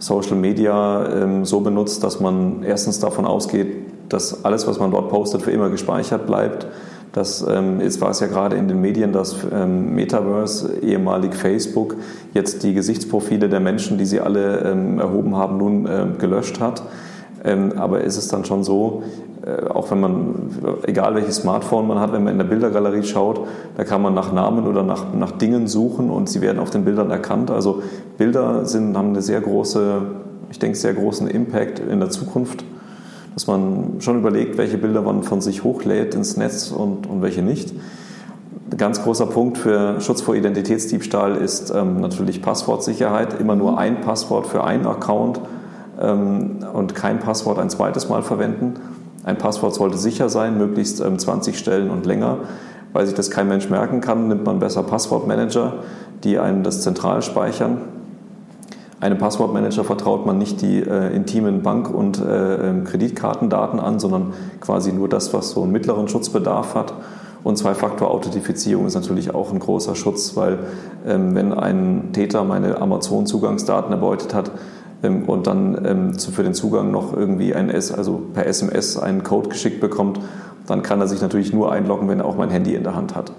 Social 0.00 0.36
Media 0.36 1.06
ähm, 1.12 1.44
so 1.44 1.60
benutzt, 1.60 2.02
dass 2.02 2.18
man 2.18 2.64
erstens 2.64 2.98
davon 2.98 3.24
ausgeht, 3.24 3.68
dass 4.08 4.44
alles, 4.44 4.66
was 4.66 4.78
man 4.78 4.90
dort 4.90 5.08
postet, 5.08 5.42
für 5.42 5.50
immer 5.50 5.70
gespeichert 5.70 6.26
bleibt. 6.26 6.66
Das 7.12 7.44
ähm, 7.48 7.80
jetzt 7.80 8.00
war 8.00 8.10
es 8.10 8.20
ja 8.20 8.26
gerade 8.26 8.56
in 8.56 8.68
den 8.68 8.80
Medien, 8.80 9.12
dass 9.12 9.36
ähm, 9.50 9.94
Metaverse, 9.94 10.80
ehemalig 10.82 11.34
Facebook, 11.34 11.96
jetzt 12.34 12.62
die 12.62 12.74
Gesichtsprofile 12.74 13.48
der 13.48 13.60
Menschen, 13.60 13.96
die 13.96 14.04
sie 14.04 14.20
alle 14.20 14.58
ähm, 14.60 14.98
erhoben 14.98 15.34
haben, 15.34 15.56
nun 15.56 15.88
ähm, 15.90 16.18
gelöscht 16.18 16.60
hat. 16.60 16.82
Ähm, 17.42 17.72
aber 17.76 18.02
ist 18.02 18.16
es 18.16 18.28
dann 18.28 18.44
schon 18.44 18.64
so, 18.64 19.02
äh, 19.46 19.66
auch 19.68 19.90
wenn 19.90 20.00
man, 20.00 20.34
egal 20.86 21.14
welches 21.14 21.36
Smartphone 21.36 21.86
man 21.86 22.00
hat, 22.00 22.12
wenn 22.12 22.24
man 22.24 22.32
in 22.32 22.38
der 22.38 22.46
Bildergalerie 22.46 23.02
schaut, 23.02 23.40
da 23.76 23.84
kann 23.84 24.02
man 24.02 24.12
nach 24.12 24.32
Namen 24.32 24.66
oder 24.66 24.82
nach, 24.82 25.14
nach 25.14 25.32
Dingen 25.32 25.68
suchen 25.68 26.10
und 26.10 26.28
sie 26.28 26.40
werden 26.40 26.58
auf 26.58 26.70
den 26.70 26.84
Bildern 26.84 27.10
erkannt. 27.10 27.50
Also 27.50 27.82
Bilder 28.18 28.66
sind, 28.66 28.96
haben 28.96 29.10
eine 29.10 29.22
sehr 29.22 29.40
große, 29.40 30.02
ich 30.50 30.58
denke, 30.58 30.76
sehr 30.76 30.92
großen 30.92 31.28
Impact 31.28 31.78
in 31.78 32.00
der 32.00 32.10
Zukunft 32.10 32.64
dass 33.36 33.46
man 33.46 33.96
schon 34.00 34.18
überlegt, 34.18 34.56
welche 34.56 34.78
Bilder 34.78 35.02
man 35.02 35.22
von 35.22 35.42
sich 35.42 35.62
hochlädt 35.62 36.14
ins 36.14 36.38
Netz 36.38 36.70
und, 36.70 37.06
und 37.06 37.20
welche 37.20 37.42
nicht. 37.42 37.70
Ein 38.70 38.78
ganz 38.78 39.02
großer 39.02 39.26
Punkt 39.26 39.58
für 39.58 40.00
Schutz 40.00 40.22
vor 40.22 40.34
Identitätsdiebstahl 40.34 41.36
ist 41.36 41.70
ähm, 41.70 42.00
natürlich 42.00 42.40
Passwortsicherheit. 42.40 43.38
Immer 43.38 43.54
nur 43.54 43.78
ein 43.78 44.00
Passwort 44.00 44.46
für 44.46 44.64
einen 44.64 44.86
Account 44.86 45.38
ähm, 46.00 46.64
und 46.72 46.94
kein 46.94 47.20
Passwort 47.20 47.58
ein 47.58 47.68
zweites 47.68 48.08
Mal 48.08 48.22
verwenden. 48.22 48.76
Ein 49.22 49.36
Passwort 49.36 49.74
sollte 49.74 49.98
sicher 49.98 50.30
sein, 50.30 50.56
möglichst 50.56 51.02
ähm, 51.02 51.18
20 51.18 51.58
Stellen 51.58 51.90
und 51.90 52.06
länger. 52.06 52.38
Weil 52.94 53.04
sich 53.04 53.14
das 53.14 53.30
kein 53.30 53.48
Mensch 53.48 53.68
merken 53.68 54.00
kann, 54.00 54.28
nimmt 54.28 54.46
man 54.46 54.60
besser 54.60 54.82
Passwortmanager, 54.82 55.74
die 56.24 56.38
einen 56.38 56.62
das 56.62 56.80
zentral 56.80 57.20
speichern 57.20 57.95
einem 59.00 59.18
Passwortmanager 59.18 59.84
vertraut 59.84 60.24
man 60.24 60.38
nicht 60.38 60.62
die 60.62 60.80
äh, 60.80 61.14
intimen 61.14 61.62
Bank- 61.62 61.92
und 61.92 62.20
äh, 62.20 62.70
ähm, 62.70 62.84
Kreditkartendaten 62.84 63.78
an, 63.78 63.98
sondern 63.98 64.32
quasi 64.60 64.92
nur 64.92 65.08
das, 65.08 65.34
was 65.34 65.50
so 65.50 65.62
einen 65.62 65.72
mittleren 65.72 66.08
Schutzbedarf 66.08 66.74
hat. 66.74 66.94
Und 67.44 67.58
Zwei-Faktor-Authentifizierung 67.58 68.86
ist 68.86 68.94
natürlich 68.94 69.34
auch 69.34 69.52
ein 69.52 69.58
großer 69.58 69.94
Schutz, 69.94 70.34
weil 70.34 70.58
ähm, 71.06 71.34
wenn 71.34 71.52
ein 71.52 72.08
Täter 72.12 72.42
meine 72.42 72.80
Amazon-Zugangsdaten 72.80 73.92
erbeutet 73.92 74.34
hat 74.34 74.50
ähm, 75.02 75.24
und 75.24 75.46
dann 75.46 75.78
ähm, 75.86 76.18
zu, 76.18 76.32
für 76.32 76.42
den 76.42 76.54
Zugang 76.54 76.90
noch 76.90 77.14
irgendwie 77.14 77.54
ein 77.54 77.68
S, 77.68 77.92
also 77.92 78.22
per 78.32 78.46
SMS 78.46 78.96
einen 78.96 79.22
Code 79.22 79.50
geschickt 79.50 79.80
bekommt, 79.80 80.18
dann 80.66 80.82
kann 80.82 81.00
er 81.00 81.06
sich 81.06 81.20
natürlich 81.20 81.52
nur 81.52 81.70
einloggen, 81.70 82.08
wenn 82.08 82.20
er 82.20 82.24
auch 82.24 82.36
mein 82.36 82.50
Handy 82.50 82.74
in 82.74 82.82
der 82.82 82.96
Hand 82.96 83.14
hat. 83.14 83.30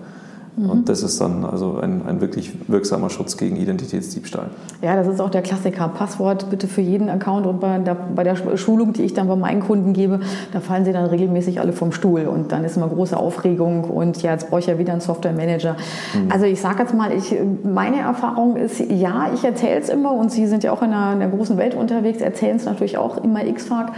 Mhm. 0.57 0.69
Und 0.69 0.89
das 0.89 1.03
ist 1.03 1.21
dann 1.21 1.45
also 1.45 1.77
ein, 1.77 2.01
ein 2.07 2.19
wirklich 2.19 2.51
wirksamer 2.67 3.09
Schutz 3.09 3.37
gegen 3.37 3.55
Identitätsdiebstahl. 3.57 4.49
Ja, 4.81 4.95
das 4.95 5.07
ist 5.07 5.21
auch 5.21 5.29
der 5.29 5.43
Klassiker. 5.43 5.87
Passwort 5.87 6.49
bitte 6.49 6.67
für 6.67 6.81
jeden 6.81 7.09
Account. 7.09 7.45
Und 7.45 7.59
bei 7.59 7.77
der, 7.77 7.95
bei 7.95 8.23
der 8.23 8.57
Schulung, 8.57 8.93
die 8.93 9.03
ich 9.03 9.13
dann 9.13 9.27
bei 9.27 9.35
meinen 9.35 9.61
Kunden 9.61 9.93
gebe, 9.93 10.19
da 10.51 10.59
fallen 10.59 10.83
sie 10.83 10.93
dann 10.93 11.05
regelmäßig 11.05 11.59
alle 11.59 11.73
vom 11.73 11.91
Stuhl. 11.91 12.25
Und 12.25 12.51
dann 12.51 12.63
ist 12.63 12.75
immer 12.75 12.87
große 12.87 13.15
Aufregung. 13.15 13.83
Und 13.83 14.21
ja, 14.23 14.31
jetzt 14.31 14.49
brauche 14.49 14.61
ich 14.61 14.67
ja 14.67 14.79
wieder 14.79 14.93
einen 14.93 15.01
Software-Manager. 15.01 15.73
Mhm. 16.13 16.31
Also 16.31 16.45
ich 16.45 16.59
sage 16.59 16.79
jetzt 16.79 16.93
mal, 16.93 17.11
ich, 17.13 17.35
meine 17.63 17.99
Erfahrung 17.99 18.55
ist, 18.55 18.79
ja, 18.79 19.27
ich 19.33 19.43
erzähle 19.43 19.79
es 19.79 19.89
immer. 19.89 20.11
Und 20.13 20.31
Sie 20.31 20.47
sind 20.47 20.63
ja 20.63 20.71
auch 20.71 20.81
in 20.81 20.91
einer, 20.91 21.13
in 21.13 21.21
einer 21.21 21.31
großen 21.31 21.57
Welt 21.57 21.75
unterwegs, 21.75 22.21
erzählen 22.21 22.55
es 22.55 22.65
natürlich 22.65 22.97
auch 22.97 23.23
immer 23.23 23.45
x-fach. 23.45 23.91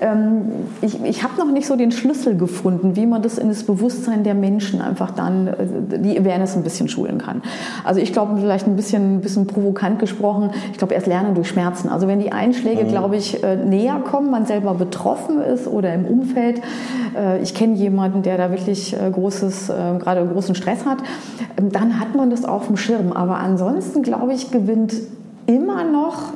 Ähm, 0.00 0.42
ich 0.82 1.02
ich 1.02 1.22
habe 1.22 1.38
noch 1.38 1.50
nicht 1.50 1.66
so 1.66 1.76
den 1.76 1.92
Schlüssel 1.92 2.36
gefunden, 2.36 2.96
wie 2.96 3.06
man 3.06 3.22
das 3.22 3.38
in 3.38 3.48
das 3.48 3.62
Bewusstsein 3.62 4.24
der 4.24 4.34
Menschen 4.34 4.80
einfach 4.80 5.12
dann 5.12 5.46
äh, 5.46 5.93
die 5.98 6.18
Awareness 6.18 6.56
ein 6.56 6.62
bisschen 6.62 6.88
schulen 6.88 7.18
kann. 7.18 7.42
Also 7.84 8.00
ich 8.00 8.12
glaube, 8.12 8.38
vielleicht 8.38 8.66
ein 8.66 8.76
bisschen, 8.76 9.16
ein 9.16 9.20
bisschen 9.20 9.46
provokant 9.46 9.98
gesprochen, 9.98 10.50
ich 10.72 10.78
glaube, 10.78 10.94
erst 10.94 11.06
lernen 11.06 11.34
durch 11.34 11.48
Schmerzen. 11.48 11.88
Also 11.88 12.08
wenn 12.08 12.20
die 12.20 12.32
Einschläge, 12.32 12.84
mhm. 12.84 12.88
glaube 12.88 13.16
ich, 13.16 13.42
äh, 13.42 13.56
näher 13.56 14.00
kommen, 14.00 14.30
man 14.30 14.46
selber 14.46 14.74
betroffen 14.74 15.40
ist 15.40 15.66
oder 15.66 15.92
im 15.94 16.04
Umfeld, 16.04 16.60
äh, 17.16 17.40
ich 17.42 17.54
kenne 17.54 17.74
jemanden, 17.74 18.22
der 18.22 18.36
da 18.38 18.50
wirklich 18.50 18.94
äh, 18.94 19.10
großes, 19.10 19.66
gerade 19.66 20.26
großen 20.26 20.54
Stress 20.54 20.84
hat, 20.84 20.98
ähm, 21.58 21.70
dann 21.70 22.00
hat 22.00 22.14
man 22.14 22.30
das 22.30 22.44
auf 22.44 22.66
dem 22.66 22.76
Schirm. 22.76 23.12
Aber 23.12 23.36
ansonsten, 23.38 24.02
glaube 24.02 24.32
ich, 24.32 24.50
gewinnt 24.50 24.94
immer 25.46 25.84
noch 25.84 26.32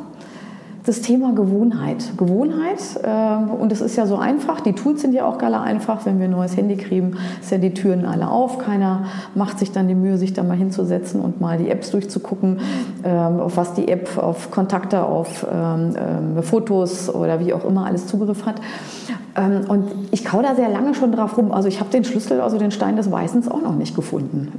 das 0.88 1.02
Thema 1.02 1.33
Gewohnheit. 1.35 2.16
Gewohnheit, 2.16 2.78
äh, 3.02 3.52
und 3.52 3.71
es 3.73 3.83
ist 3.83 3.97
ja 3.97 4.07
so 4.07 4.16
einfach, 4.16 4.61
die 4.61 4.73
Tools 4.73 5.02
sind 5.02 5.12
ja 5.12 5.26
auch 5.26 5.38
alle 5.42 5.61
einfach. 5.61 6.07
Wenn 6.07 6.18
wir 6.18 6.25
ein 6.25 6.30
neues 6.30 6.57
Handy 6.57 6.76
kriegen, 6.76 7.18
sind 7.42 7.62
ja 7.62 7.68
die 7.68 7.75
Türen 7.75 8.07
alle 8.07 8.30
auf. 8.30 8.59
Keiner 8.59 9.04
macht 9.35 9.59
sich 9.59 9.71
dann 9.71 9.87
die 9.87 9.95
Mühe, 9.95 10.16
sich 10.16 10.33
da 10.33 10.42
mal 10.42 10.57
hinzusetzen 10.57 11.21
und 11.21 11.42
mal 11.42 11.59
die 11.59 11.68
Apps 11.68 11.90
durchzugucken, 11.90 12.61
ähm, 13.04 13.40
auf 13.40 13.59
was 13.59 13.75
die 13.75 13.88
App, 13.88 14.16
auf 14.16 14.50
Kontakte, 14.50 15.02
auf 15.02 15.47
ähm, 15.52 15.95
ähm, 16.37 16.42
Fotos 16.42 17.14
oder 17.14 17.38
wie 17.38 17.52
auch 17.52 17.66
immer 17.66 17.85
alles 17.85 18.07
Zugriff 18.07 18.47
hat. 18.47 18.57
Ähm, 19.37 19.66
und 19.68 19.90
ich 20.11 20.25
kau 20.25 20.40
da 20.40 20.54
sehr 20.54 20.71
lange 20.71 20.95
schon 20.95 21.12
drauf 21.12 21.37
rum. 21.37 21.52
Also 21.52 21.68
ich 21.68 21.80
habe 21.80 21.90
den 21.90 22.04
Schlüssel, 22.04 22.40
also 22.40 22.57
den 22.57 22.71
Stein 22.71 22.97
des 22.97 23.11
Weißens 23.11 23.47
auch 23.50 23.61
noch 23.61 23.76
nicht 23.76 23.95
gefunden. 23.95 24.52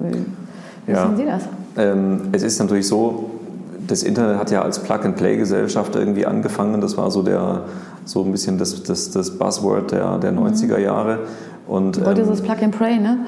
Wie 0.85 0.91
ja. 0.91 1.07
sehen 1.07 1.17
Sie 1.17 1.25
das? 1.25 1.43
Ähm, 1.75 2.21
es 2.33 2.43
ist 2.43 2.59
natürlich 2.59 2.87
so, 2.87 3.31
das 3.89 4.03
Internet 4.03 4.37
hat 4.37 4.51
ja 4.51 4.61
als 4.61 4.79
Plug-and-Play-Gesellschaft 4.79 5.95
irgendwie 5.95 6.25
angefangen. 6.25 6.81
Das 6.81 6.97
war 6.97 7.11
so 7.11 7.23
der 7.23 7.63
so 8.05 8.23
ein 8.23 8.31
bisschen 8.31 8.57
das, 8.57 8.83
das, 8.83 9.11
das 9.11 9.37
Buzzword 9.37 9.91
der, 9.91 10.17
der 10.17 10.33
90er 10.33 10.77
mhm. 10.77 10.83
Jahre. 10.83 11.19
Und, 11.67 12.03
heute 12.03 12.21
ähm, 12.21 12.31
ist 12.31 12.39
es 12.39 12.41
Plug 12.41 12.63
and 12.63 12.75
Pray, 12.75 12.97
ne? 12.97 13.19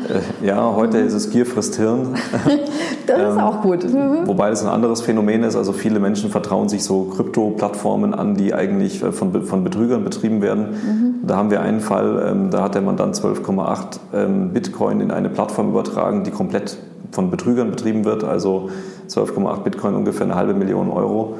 Äh, 0.42 0.48
ja, 0.48 0.76
heute 0.76 0.98
mhm. 1.00 1.08
ist 1.08 1.14
es 1.14 1.30
Gier 1.30 1.46
frisst 1.46 1.76
Hirn. 1.76 2.16
das 3.06 3.20
ähm, 3.20 3.30
ist 3.30 3.40
auch 3.40 3.62
gut. 3.62 3.84
Mhm. 3.84 4.26
Wobei 4.26 4.50
es 4.50 4.64
ein 4.64 4.70
anderes 4.70 5.02
Phänomen 5.02 5.44
ist. 5.44 5.56
Also 5.56 5.74
viele 5.74 6.00
Menschen 6.00 6.32
vertrauen 6.32 6.68
sich 6.68 6.84
so 6.84 7.04
Krypto-Plattformen 7.04 8.16
an, 8.16 8.36
die 8.36 8.56
eigentlich 8.56 9.04
äh, 9.04 9.12
von, 9.12 9.44
von 9.44 9.64
Betrügern 9.64 10.04
betrieben 10.04 10.42
werden. 10.42 10.70
Mhm. 10.72 11.28
Da 11.28 11.38
haben 11.38 11.52
wir 11.52 11.62
einen 11.62 11.82
Fall, 11.82 12.32
ähm, 12.32 12.50
da 12.50 12.64
hat 12.64 12.74
der 12.74 12.82
Mandant 12.82 13.16
12,8 13.16 14.00
ähm, 14.14 14.54
Bitcoin 14.54 15.02
in 15.02 15.12
eine 15.12 15.30
Plattform 15.30 15.70
übertragen, 15.70 16.24
die 16.24 16.32
komplett 16.32 16.78
von 17.12 17.30
Betrügern 17.30 17.70
betrieben 17.70 18.06
wird. 18.06 18.24
Also 18.24 18.70
12,8 19.10 19.64
Bitcoin 19.64 19.96
ungefähr 19.96 20.26
eine 20.26 20.36
halbe 20.36 20.54
Million 20.54 20.90
Euro. 20.90 21.36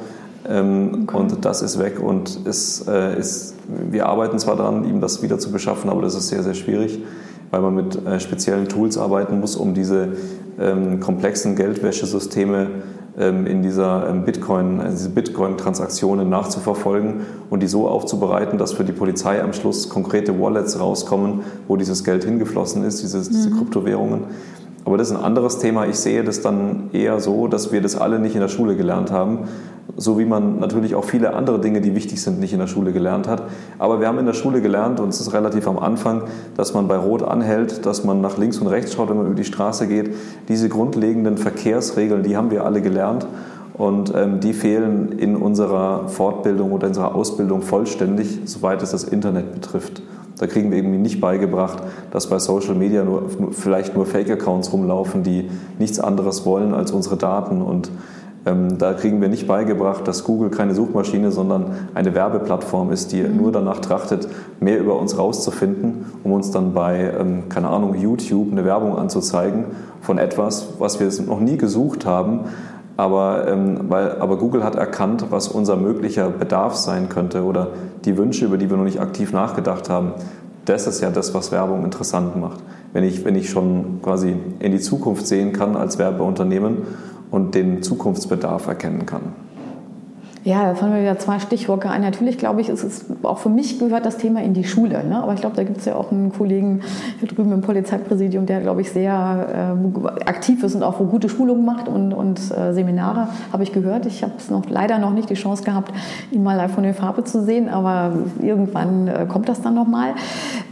Ähm, 0.48 1.04
okay. 1.04 1.16
Und 1.16 1.44
das 1.44 1.62
ist 1.62 1.78
weg 1.78 2.00
und 2.00 2.40
es 2.46 2.86
äh, 2.88 3.18
ist, 3.18 3.54
wir 3.68 4.06
arbeiten 4.06 4.38
zwar 4.38 4.56
daran, 4.56 4.84
ihm 4.84 5.00
das 5.00 5.22
wieder 5.22 5.38
zu 5.38 5.52
beschaffen, 5.52 5.88
aber 5.88 6.02
das 6.02 6.14
ist 6.16 6.28
sehr, 6.28 6.42
sehr 6.42 6.54
schwierig, 6.54 7.00
weil 7.50 7.60
man 7.60 7.74
mit 7.74 8.04
äh, 8.04 8.18
speziellen 8.18 8.68
Tools 8.68 8.98
arbeiten 8.98 9.38
muss, 9.38 9.54
um 9.54 9.72
diese 9.72 10.08
ähm, 10.58 10.98
komplexen 10.98 11.54
Geldwäschesysteme 11.54 12.66
ähm, 13.16 13.46
in 13.46 13.62
dieser 13.62 14.12
Bitcoin, 14.14 14.80
also 14.80 14.96
diese 14.96 15.10
Bitcoin-Transaktionen 15.10 16.28
nachzuverfolgen 16.28 17.20
und 17.48 17.62
die 17.62 17.68
so 17.68 17.86
aufzubereiten, 17.86 18.58
dass 18.58 18.72
für 18.72 18.84
die 18.84 18.92
Polizei 18.92 19.40
am 19.42 19.52
Schluss 19.52 19.88
konkrete 19.88 20.40
Wallets 20.40 20.80
rauskommen, 20.80 21.42
wo 21.68 21.76
dieses 21.76 22.02
Geld 22.02 22.24
hingeflossen 22.24 22.82
ist, 22.84 23.02
diese, 23.02 23.18
diese 23.18 23.50
mhm. 23.50 23.58
Kryptowährungen. 23.58 24.24
Aber 24.84 24.98
das 24.98 25.10
ist 25.10 25.16
ein 25.16 25.22
anderes 25.22 25.58
Thema. 25.58 25.86
Ich 25.86 25.96
sehe 25.96 26.24
das 26.24 26.40
dann 26.40 26.90
eher 26.92 27.20
so, 27.20 27.46
dass 27.46 27.72
wir 27.72 27.80
das 27.80 27.96
alle 27.96 28.18
nicht 28.18 28.34
in 28.34 28.40
der 28.40 28.48
Schule 28.48 28.74
gelernt 28.74 29.12
haben, 29.12 29.48
so 29.96 30.18
wie 30.18 30.24
man 30.24 30.58
natürlich 30.58 30.94
auch 30.94 31.04
viele 31.04 31.34
andere 31.34 31.60
Dinge, 31.60 31.80
die 31.80 31.94
wichtig 31.94 32.20
sind, 32.20 32.40
nicht 32.40 32.52
in 32.52 32.58
der 32.58 32.66
Schule 32.66 32.92
gelernt 32.92 33.28
hat. 33.28 33.44
Aber 33.78 34.00
wir 34.00 34.08
haben 34.08 34.18
in 34.18 34.26
der 34.26 34.32
Schule 34.32 34.60
gelernt, 34.60 34.98
und 34.98 35.10
es 35.10 35.20
ist 35.20 35.32
relativ 35.32 35.68
am 35.68 35.78
Anfang, 35.78 36.22
dass 36.56 36.74
man 36.74 36.88
bei 36.88 36.96
Rot 36.96 37.22
anhält, 37.22 37.86
dass 37.86 38.02
man 38.02 38.20
nach 38.20 38.38
links 38.38 38.58
und 38.58 38.66
rechts 38.66 38.94
schaut, 38.94 39.08
wenn 39.08 39.16
man 39.16 39.26
über 39.26 39.36
die 39.36 39.44
Straße 39.44 39.86
geht. 39.86 40.14
Diese 40.48 40.68
grundlegenden 40.68 41.38
Verkehrsregeln, 41.38 42.24
die 42.24 42.36
haben 42.36 42.50
wir 42.50 42.64
alle 42.64 42.82
gelernt. 42.82 43.26
Und 43.74 44.12
ähm, 44.14 44.40
die 44.40 44.52
fehlen 44.52 45.12
in 45.18 45.36
unserer 45.36 46.08
Fortbildung 46.08 46.72
oder 46.72 46.86
in 46.86 46.90
unserer 46.90 47.14
Ausbildung 47.14 47.62
vollständig, 47.62 48.40
soweit 48.44 48.82
es 48.82 48.90
das 48.90 49.04
Internet 49.04 49.54
betrifft. 49.54 50.02
Da 50.38 50.46
kriegen 50.46 50.70
wir 50.70 50.78
irgendwie 50.78 50.98
nicht 50.98 51.20
beigebracht, 51.20 51.82
dass 52.10 52.28
bei 52.28 52.38
Social 52.38 52.74
Media 52.74 53.04
nur, 53.04 53.24
vielleicht 53.52 53.94
nur 53.94 54.06
Fake-Accounts 54.06 54.72
rumlaufen, 54.72 55.22
die 55.22 55.50
nichts 55.78 56.00
anderes 56.00 56.44
wollen 56.46 56.74
als 56.74 56.90
unsere 56.90 57.16
Daten 57.16 57.62
und 57.62 57.90
ähm, 58.44 58.76
da 58.78 58.92
kriegen 58.92 59.20
wir 59.20 59.28
nicht 59.28 59.46
beigebracht, 59.46 60.06
dass 60.08 60.24
Google 60.24 60.50
keine 60.50 60.74
Suchmaschine, 60.74 61.30
sondern 61.30 61.66
eine 61.94 62.14
Werbeplattform 62.14 62.90
ist, 62.90 63.12
die 63.12 63.22
mhm. 63.22 63.36
nur 63.36 63.52
danach 63.52 63.78
trachtet, 63.78 64.28
mehr 64.58 64.80
über 64.80 64.98
uns 64.98 65.16
rauszufinden, 65.16 66.06
um 66.24 66.32
uns 66.32 66.50
dann 66.50 66.74
bei, 66.74 67.12
ähm, 67.18 67.44
keine 67.48 67.68
Ahnung, 67.68 67.94
YouTube 67.94 68.50
eine 68.50 68.64
Werbung 68.64 68.96
anzuzeigen 68.98 69.66
von 70.00 70.18
etwas, 70.18 70.74
was 70.78 70.98
wir 70.98 71.08
noch 71.24 71.40
nie 71.40 71.56
gesucht 71.56 72.04
haben. 72.04 72.40
Aber, 72.96 73.48
ähm, 73.48 73.82
weil, 73.88 74.20
aber 74.20 74.36
Google 74.36 74.64
hat 74.64 74.74
erkannt, 74.74 75.26
was 75.30 75.48
unser 75.48 75.76
möglicher 75.76 76.28
Bedarf 76.28 76.74
sein 76.74 77.08
könnte 77.08 77.44
oder 77.44 77.68
die 78.04 78.16
Wünsche, 78.16 78.44
über 78.44 78.58
die 78.58 78.68
wir 78.68 78.76
noch 78.76 78.84
nicht 78.84 79.00
aktiv 79.00 79.32
nachgedacht 79.32 79.88
haben. 79.88 80.12
Das 80.64 80.86
ist 80.86 81.00
ja 81.00 81.10
das, 81.10 81.34
was 81.34 81.50
Werbung 81.52 81.84
interessant 81.84 82.36
macht. 82.36 82.60
Wenn 82.92 83.04
ich, 83.04 83.24
wenn 83.24 83.34
ich 83.34 83.50
schon 83.50 84.00
quasi 84.02 84.36
in 84.60 84.72
die 84.72 84.80
Zukunft 84.80 85.26
sehen 85.26 85.52
kann 85.52 85.76
als 85.76 85.98
Werbeunternehmen 85.98 86.78
und 87.30 87.54
den 87.54 87.82
Zukunftsbedarf 87.82 88.66
erkennen 88.66 89.06
kann. 89.06 89.32
Ja, 90.44 90.64
da 90.64 90.74
fallen 90.74 90.92
mir 90.92 91.02
wieder 91.02 91.18
zwei 91.20 91.38
Stichworte 91.38 91.88
ein. 91.88 92.00
Natürlich 92.02 92.36
glaube 92.36 92.60
ich, 92.60 92.68
ist 92.68 92.82
es 92.82 93.04
auch 93.22 93.38
für 93.38 93.48
mich 93.48 93.78
gehört 93.78 94.04
das 94.04 94.16
Thema 94.16 94.42
in 94.42 94.54
die 94.54 94.64
Schule. 94.64 95.04
Ne? 95.04 95.22
Aber 95.22 95.34
ich 95.34 95.40
glaube, 95.40 95.54
da 95.54 95.62
gibt 95.62 95.78
es 95.78 95.84
ja 95.84 95.94
auch 95.94 96.10
einen 96.10 96.32
Kollegen 96.32 96.80
hier 97.20 97.28
drüben 97.28 97.52
im 97.52 97.60
Polizeipräsidium, 97.60 98.46
der, 98.46 98.60
glaube 98.60 98.80
ich, 98.80 98.90
sehr 98.90 99.76
äh, 99.78 100.28
aktiv 100.28 100.64
ist 100.64 100.74
und 100.74 100.82
auch 100.82 100.98
wo 100.98 101.04
gute 101.04 101.28
Schulungen 101.28 101.64
macht 101.64 101.86
und, 101.86 102.12
und 102.12 102.40
äh, 102.50 102.72
Seminare, 102.72 103.28
habe 103.52 103.62
ich 103.62 103.72
gehört. 103.72 104.04
Ich 104.06 104.24
habe 104.24 104.32
es 104.36 104.50
noch 104.50 104.68
leider 104.68 104.98
noch 104.98 105.12
nicht 105.12 105.30
die 105.30 105.34
Chance 105.34 105.62
gehabt, 105.62 105.92
ihn 106.32 106.42
mal 106.42 106.56
live 106.56 106.72
von 106.72 106.82
der 106.82 106.94
Farbe 106.94 107.22
zu 107.22 107.44
sehen, 107.44 107.68
aber 107.68 108.12
irgendwann 108.40 109.06
äh, 109.06 109.26
kommt 109.28 109.48
das 109.48 109.62
dann 109.62 109.74
nochmal. 109.74 110.14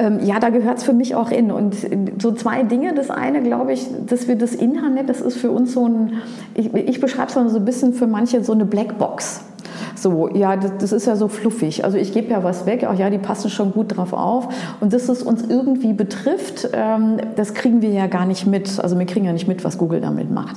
Ähm, 0.00 0.18
ja, 0.24 0.40
da 0.40 0.48
gehört 0.48 0.78
es 0.78 0.84
für 0.84 0.94
mich 0.94 1.14
auch 1.14 1.30
in. 1.30 1.52
Und 1.52 1.76
so 2.20 2.32
zwei 2.32 2.64
Dinge. 2.64 2.92
Das 2.94 3.08
eine, 3.08 3.40
glaube 3.40 3.72
ich, 3.72 3.86
dass 4.04 4.26
wir 4.26 4.34
das 4.34 4.52
Internet, 4.52 5.08
das 5.08 5.20
ist 5.20 5.36
für 5.36 5.52
uns 5.52 5.74
so 5.74 5.86
ein, 5.86 6.14
ich, 6.54 6.74
ich 6.74 7.00
beschreibe 7.00 7.28
es 7.28 7.36
mal 7.36 7.48
so 7.48 7.58
ein 7.58 7.64
bisschen 7.64 7.92
für 7.92 8.08
manche 8.08 8.42
so 8.42 8.52
eine 8.52 8.64
Blackbox. 8.64 9.44
So, 10.00 10.28
ja, 10.35 10.57
das, 10.57 10.73
das, 10.78 10.92
ist 10.92 11.07
ja 11.07 11.14
so 11.14 11.28
fluffig. 11.28 11.85
Also 11.85 11.99
ich 11.99 12.14
gebe 12.14 12.30
ja 12.30 12.42
was 12.42 12.64
weg, 12.64 12.87
ach 12.88 12.99
ja, 12.99 13.11
die 13.11 13.19
passen 13.19 13.50
schon 13.50 13.73
gut 13.73 13.97
drauf 13.97 14.14
auf. 14.14 14.49
Und 14.80 14.95
dass 14.95 15.09
es 15.09 15.23
uns 15.23 15.45
irgendwie 15.47 15.92
betrifft, 15.92 16.71
ähm, 16.73 17.19
das 17.37 17.52
kriegen 17.52 17.83
wir 17.83 17.90
ja 17.90 18.07
gar 18.07 18.25
nicht 18.25 18.47
mit. 18.47 18.80
Also 18.80 18.99
wir 18.99 19.07
kriegen 19.07 19.26
ja 19.26 19.33
nicht 19.33 19.47
mit, 19.47 19.62
was 19.62 19.76
Google 19.76 20.00
damit 20.00 20.30
macht. 20.30 20.57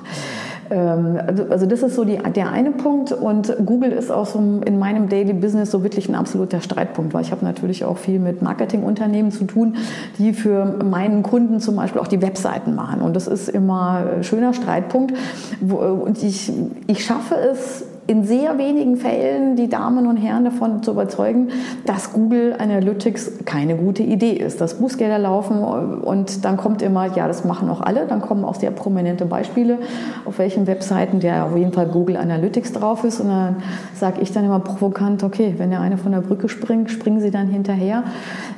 Ähm, 0.69 1.19
also, 1.27 1.43
also 1.49 1.65
das 1.65 1.83
ist 1.83 1.95
so 1.95 2.05
die, 2.05 2.17
der 2.17 2.51
eine 2.51 2.71
Punkt 2.71 3.11
und 3.11 3.53
Google 3.65 3.91
ist 3.91 4.11
auch 4.11 4.25
so 4.25 4.39
in 4.39 4.79
meinem 4.79 5.09
Daily 5.09 5.33
Business 5.33 5.71
so 5.71 5.83
wirklich 5.83 6.09
ein 6.09 6.15
absoluter 6.15 6.61
Streitpunkt, 6.61 7.13
weil 7.13 7.21
ich 7.21 7.31
habe 7.31 7.43
natürlich 7.43 7.83
auch 7.83 7.97
viel 7.97 8.19
mit 8.19 8.41
Marketingunternehmen 8.41 9.31
zu 9.31 9.43
tun, 9.43 9.75
die 10.17 10.33
für 10.33 10.65
meinen 10.83 11.21
Kunden 11.21 11.59
zum 11.59 11.75
Beispiel 11.75 11.99
auch 12.01 12.07
die 12.07 12.21
Webseiten 12.21 12.75
machen 12.75 13.01
und 13.01 13.15
das 13.15 13.27
ist 13.27 13.49
immer 13.49 14.05
ein 14.15 14.23
schöner 14.23 14.53
Streitpunkt 14.53 15.13
und 15.61 16.23
ich, 16.23 16.51
ich 16.87 17.05
schaffe 17.05 17.35
es 17.35 17.85
in 18.07 18.23
sehr 18.23 18.57
wenigen 18.57 18.97
Fällen 18.97 19.55
die 19.55 19.69
Damen 19.69 20.07
und 20.07 20.17
Herren 20.17 20.45
davon 20.45 20.83
zu 20.83 20.91
überzeugen, 20.91 21.49
dass 21.85 22.11
Google 22.11 22.55
Analytics 22.57 23.45
keine 23.45 23.75
gute 23.75 24.03
Idee 24.03 24.33
ist, 24.33 24.59
dass 24.59 24.75
Bußgelder 24.75 25.19
laufen 25.19 25.63
und 25.63 26.43
dann 26.43 26.57
kommt 26.57 26.81
immer, 26.81 27.15
ja, 27.15 27.27
das 27.27 27.45
machen 27.45 27.69
auch 27.69 27.81
alle, 27.81 28.05
dann 28.05 28.21
kommen 28.21 28.43
auch 28.43 28.55
sehr 28.55 28.71
prominente 28.71 29.25
Beispiele, 29.25 29.77
auf 30.25 30.37
welchen 30.37 30.67
Webseiten 30.67 31.19
der 31.19 31.45
auf 31.45 31.55
jeden 31.55 31.71
Fall 31.71 31.87
Google 31.87 32.17
Analytics 32.17 32.73
drauf 32.73 33.03
ist 33.03 33.21
und 33.21 33.29
dann 33.29 33.57
sage 33.95 34.21
ich 34.21 34.31
dann 34.31 34.43
immer 34.43 34.59
provokant, 34.59 35.23
okay, 35.23 35.55
wenn 35.57 35.69
der 35.69 35.79
eine 35.79 35.97
von 35.97 36.11
der 36.11 36.21
Brücke 36.21 36.49
springt, 36.49 36.91
springen 36.91 37.21
sie 37.21 37.31
dann 37.31 37.47
hinterher. 37.47 38.03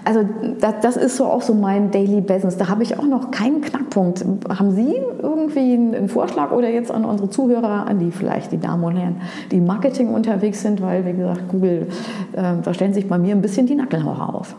Also 0.05 0.21
das, 0.59 0.75
das 0.81 0.97
ist 0.97 1.17
so 1.17 1.25
auch 1.25 1.41
so 1.41 1.53
mein 1.53 1.91
Daily 1.91 2.21
Business. 2.21 2.57
Da 2.57 2.69
habe 2.69 2.83
ich 2.83 2.97
auch 2.99 3.05
noch 3.05 3.31
keinen 3.31 3.61
Knackpunkt. 3.61 4.25
Haben 4.49 4.71
Sie 4.71 4.95
irgendwie 5.21 5.73
einen 5.73 6.09
Vorschlag 6.09 6.51
oder 6.51 6.69
jetzt 6.69 6.91
an 6.91 7.05
unsere 7.05 7.29
Zuhörer, 7.29 7.87
an 7.87 7.99
die 7.99 8.11
vielleicht 8.11 8.51
die 8.51 8.59
Damen 8.59 8.83
und 8.83 8.95
Herren, 8.95 9.21
die 9.51 9.57
im 9.57 9.65
Marketing 9.65 10.13
unterwegs 10.13 10.61
sind, 10.61 10.81
weil, 10.81 11.05
wie 11.05 11.13
gesagt, 11.13 11.47
Google, 11.49 11.87
äh, 12.33 12.53
da 12.61 12.73
stellen 12.73 12.93
sich 12.93 13.07
bei 13.07 13.17
mir 13.17 13.35
ein 13.35 13.41
bisschen 13.41 13.65
die 13.67 13.75
Nackenhauer 13.75 14.33
auf. 14.33 14.55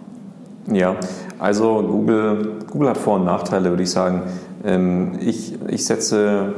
Ja, 0.72 0.96
also 1.38 1.82
Google, 1.82 2.54
Google 2.70 2.88
hat 2.90 2.98
Vor- 2.98 3.16
und 3.16 3.24
Nachteile, 3.24 3.70
würde 3.70 3.82
ich 3.82 3.90
sagen. 3.90 4.22
Ähm, 4.64 5.12
ich, 5.20 5.54
ich 5.68 5.84
setze, 5.84 6.54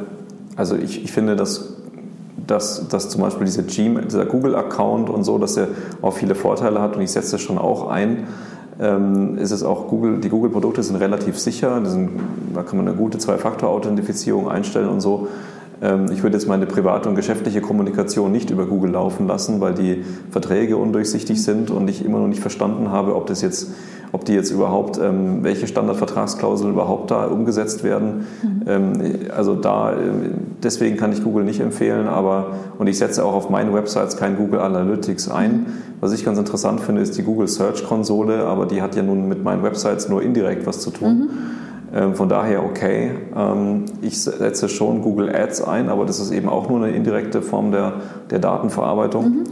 also 0.56 0.76
ich, 0.76 1.04
ich 1.04 1.12
finde, 1.12 1.36
dass 1.36 1.78
dass, 2.48 2.88
dass 2.88 3.10
zum 3.10 3.20
Beispiel 3.20 3.44
diese 3.44 3.62
Gmail, 3.62 4.06
dieser 4.06 4.24
Google-Account 4.24 5.10
und 5.10 5.22
so, 5.22 5.38
dass 5.38 5.56
er 5.56 5.68
auch 6.02 6.14
viele 6.14 6.34
Vorteile 6.34 6.80
hat 6.80 6.96
und 6.96 7.02
ich 7.02 7.10
setze 7.10 7.32
das 7.32 7.42
schon 7.42 7.58
auch 7.58 7.88
ein. 7.88 8.26
Ähm, 8.80 9.36
ist 9.38 9.50
es 9.50 9.62
auch 9.62 9.88
Google, 9.88 10.18
die 10.18 10.28
Google-Produkte 10.28 10.82
sind 10.82 10.96
relativ 10.96 11.38
sicher, 11.38 11.84
sind, 11.84 12.10
da 12.54 12.62
kann 12.62 12.78
man 12.78 12.88
eine 12.88 12.96
gute 12.96 13.18
Zwei-Faktor-Authentifizierung 13.18 14.48
einstellen 14.48 14.88
und 14.88 15.00
so. 15.00 15.28
Ähm, 15.80 16.06
ich 16.12 16.22
würde 16.22 16.36
jetzt 16.36 16.48
meine 16.48 16.66
private 16.66 17.08
und 17.08 17.14
geschäftliche 17.14 17.60
Kommunikation 17.60 18.32
nicht 18.32 18.50
über 18.50 18.66
Google 18.66 18.92
laufen 18.92 19.26
lassen, 19.26 19.60
weil 19.60 19.74
die 19.74 20.04
Verträge 20.30 20.76
undurchsichtig 20.76 21.42
sind 21.42 21.70
und 21.70 21.88
ich 21.88 22.04
immer 22.04 22.18
noch 22.18 22.28
nicht 22.28 22.40
verstanden 22.40 22.90
habe, 22.90 23.14
ob 23.14 23.26
das 23.26 23.42
jetzt, 23.42 23.70
ob 24.12 24.24
die 24.24 24.32
jetzt 24.32 24.50
überhaupt, 24.50 24.98
ähm, 24.98 25.42
welche 25.42 25.66
Standardvertragsklauseln 25.66 26.72
überhaupt 26.72 27.10
da 27.10 27.26
umgesetzt 27.26 27.84
werden. 27.84 28.26
Mhm. 28.42 28.58
Also 29.34 29.54
da, 29.54 29.94
deswegen 30.62 30.96
kann 30.96 31.12
ich 31.12 31.22
Google 31.22 31.44
nicht 31.44 31.60
empfehlen, 31.60 32.06
aber 32.06 32.48
und 32.78 32.86
ich 32.86 32.98
setze 32.98 33.24
auch 33.24 33.32
auf 33.32 33.48
meinen 33.48 33.72
Websites 33.72 34.16
kein 34.16 34.36
Google 34.36 34.60
Analytics 34.60 35.30
ein. 35.30 35.52
Mhm. 35.52 35.66
Was 36.00 36.12
ich 36.12 36.24
ganz 36.24 36.38
interessant 36.38 36.80
finde, 36.80 37.00
ist 37.00 37.16
die 37.16 37.22
Google 37.22 37.48
Search 37.48 37.84
Konsole, 37.84 38.44
aber 38.44 38.66
die 38.66 38.82
hat 38.82 38.94
ja 38.94 39.02
nun 39.02 39.26
mit 39.28 39.42
meinen 39.42 39.62
Websites 39.62 40.08
nur 40.08 40.22
indirekt 40.22 40.66
was 40.66 40.80
zu 40.80 40.90
tun. 40.90 41.18
Mhm. 41.18 41.28
Ähm, 41.94 42.14
von 42.14 42.28
daher 42.28 42.64
okay. 42.64 43.12
Ähm, 43.36 43.86
ich 44.02 44.20
setze 44.20 44.68
schon 44.68 45.02
Google 45.02 45.34
Ads 45.34 45.62
ein, 45.62 45.88
aber 45.88 46.04
das 46.04 46.20
ist 46.20 46.30
eben 46.30 46.48
auch 46.48 46.68
nur 46.68 46.82
eine 46.82 46.94
indirekte 46.94 47.42
Form 47.42 47.72
der, 47.72 47.94
der 48.30 48.38
Datenverarbeitung. 48.38 49.24
Mhm. 49.24 49.44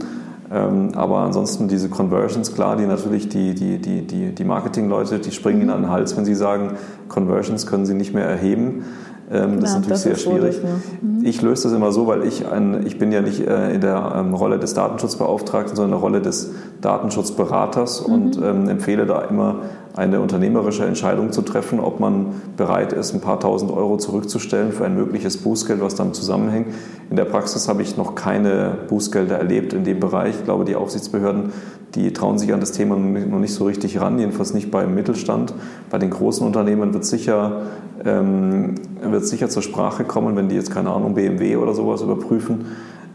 Ähm, 0.49 0.91
aber 0.95 1.17
ansonsten 1.19 1.67
diese 1.67 1.89
Conversions, 1.89 2.53
klar, 2.53 2.77
die 2.77 2.85
natürlich 2.85 3.27
die, 3.27 3.53
die, 3.53 3.79
die, 3.79 4.07
die, 4.07 4.33
die 4.33 4.43
Marketingleute, 4.43 5.19
die 5.19 5.31
springen 5.31 5.61
ihnen 5.61 5.71
an 5.71 5.81
den 5.81 5.91
Hals, 5.91 6.15
wenn 6.15 6.25
sie 6.25 6.35
sagen, 6.35 6.71
Conversions 7.09 7.67
können 7.67 7.85
sie 7.85 7.93
nicht 7.93 8.13
mehr 8.13 8.25
erheben. 8.25 8.85
Ähm, 9.29 9.59
das 9.59 9.71
ist 9.71 9.75
natürlich 9.75 9.89
das 9.89 10.03
sehr 10.03 10.11
ist 10.13 10.21
schwierig. 10.21 10.61
Mhm. 11.01 11.25
Ich 11.25 11.41
löse 11.41 11.63
das 11.63 11.73
immer 11.73 11.91
so, 11.91 12.07
weil 12.07 12.23
ich 12.23 12.47
ein, 12.47 12.85
ich 12.87 12.97
bin 12.97 13.11
ja 13.11 13.21
nicht 13.21 13.45
äh, 13.45 13.73
in 13.73 13.81
der 13.81 14.13
ähm, 14.15 14.33
Rolle 14.33 14.57
des 14.57 14.73
Datenschutzbeauftragten, 14.73 15.75
sondern 15.75 15.97
in 15.97 16.01
der 16.01 16.01
Rolle 16.01 16.21
des, 16.21 16.51
Datenschutzberaters 16.81 18.07
mhm. 18.07 18.13
und 18.13 18.37
ähm, 18.37 18.69
empfehle 18.69 19.05
da 19.05 19.21
immer 19.21 19.61
eine 19.97 20.21
unternehmerische 20.21 20.85
Entscheidung 20.85 21.31
zu 21.31 21.41
treffen, 21.41 21.79
ob 21.79 21.99
man 21.99 22.27
bereit 22.55 22.93
ist, 22.93 23.15
ein 23.15 23.21
paar 23.21 23.39
tausend 23.39 23.71
Euro 23.71 23.97
zurückzustellen 23.97 24.71
für 24.71 24.85
ein 24.85 24.95
mögliches 24.95 25.37
Bußgeld, 25.37 25.81
was 25.81 25.95
damit 25.95 26.15
zusammenhängt. 26.15 26.67
In 27.09 27.15
der 27.15 27.25
Praxis 27.25 27.67
habe 27.67 27.81
ich 27.81 27.97
noch 27.97 28.13
keine 28.13 28.77
Bußgelder 28.89 29.37
erlebt 29.37 29.73
in 29.73 29.83
dem 29.83 29.99
Bereich. 29.99 30.35
Ich 30.35 30.43
glaube, 30.43 30.65
die 30.65 30.75
Aufsichtsbehörden, 30.75 31.51
die 31.95 32.13
trauen 32.13 32.37
sich 32.37 32.53
an 32.53 32.59
das 32.59 32.73
Thema 32.73 32.95
noch 32.95 33.39
nicht 33.39 33.55
so 33.55 33.65
richtig 33.65 33.99
ran, 33.99 34.19
jedenfalls 34.19 34.53
nicht 34.53 34.69
beim 34.69 34.93
Mittelstand. 34.93 35.55
Bei 35.89 35.97
den 35.97 36.11
großen 36.11 36.45
Unternehmen 36.45 36.93
wird 36.93 37.05
sicher, 37.05 37.61
ähm, 38.05 38.75
wird 39.01 39.25
sicher 39.25 39.49
zur 39.49 39.63
Sprache 39.63 40.03
kommen, 40.03 40.35
wenn 40.35 40.47
die 40.47 40.55
jetzt, 40.55 40.69
keine 40.69 40.91
Ahnung, 40.91 41.15
BMW 41.15 41.55
oder 41.55 41.73
sowas 41.73 42.03
überprüfen 42.03 42.65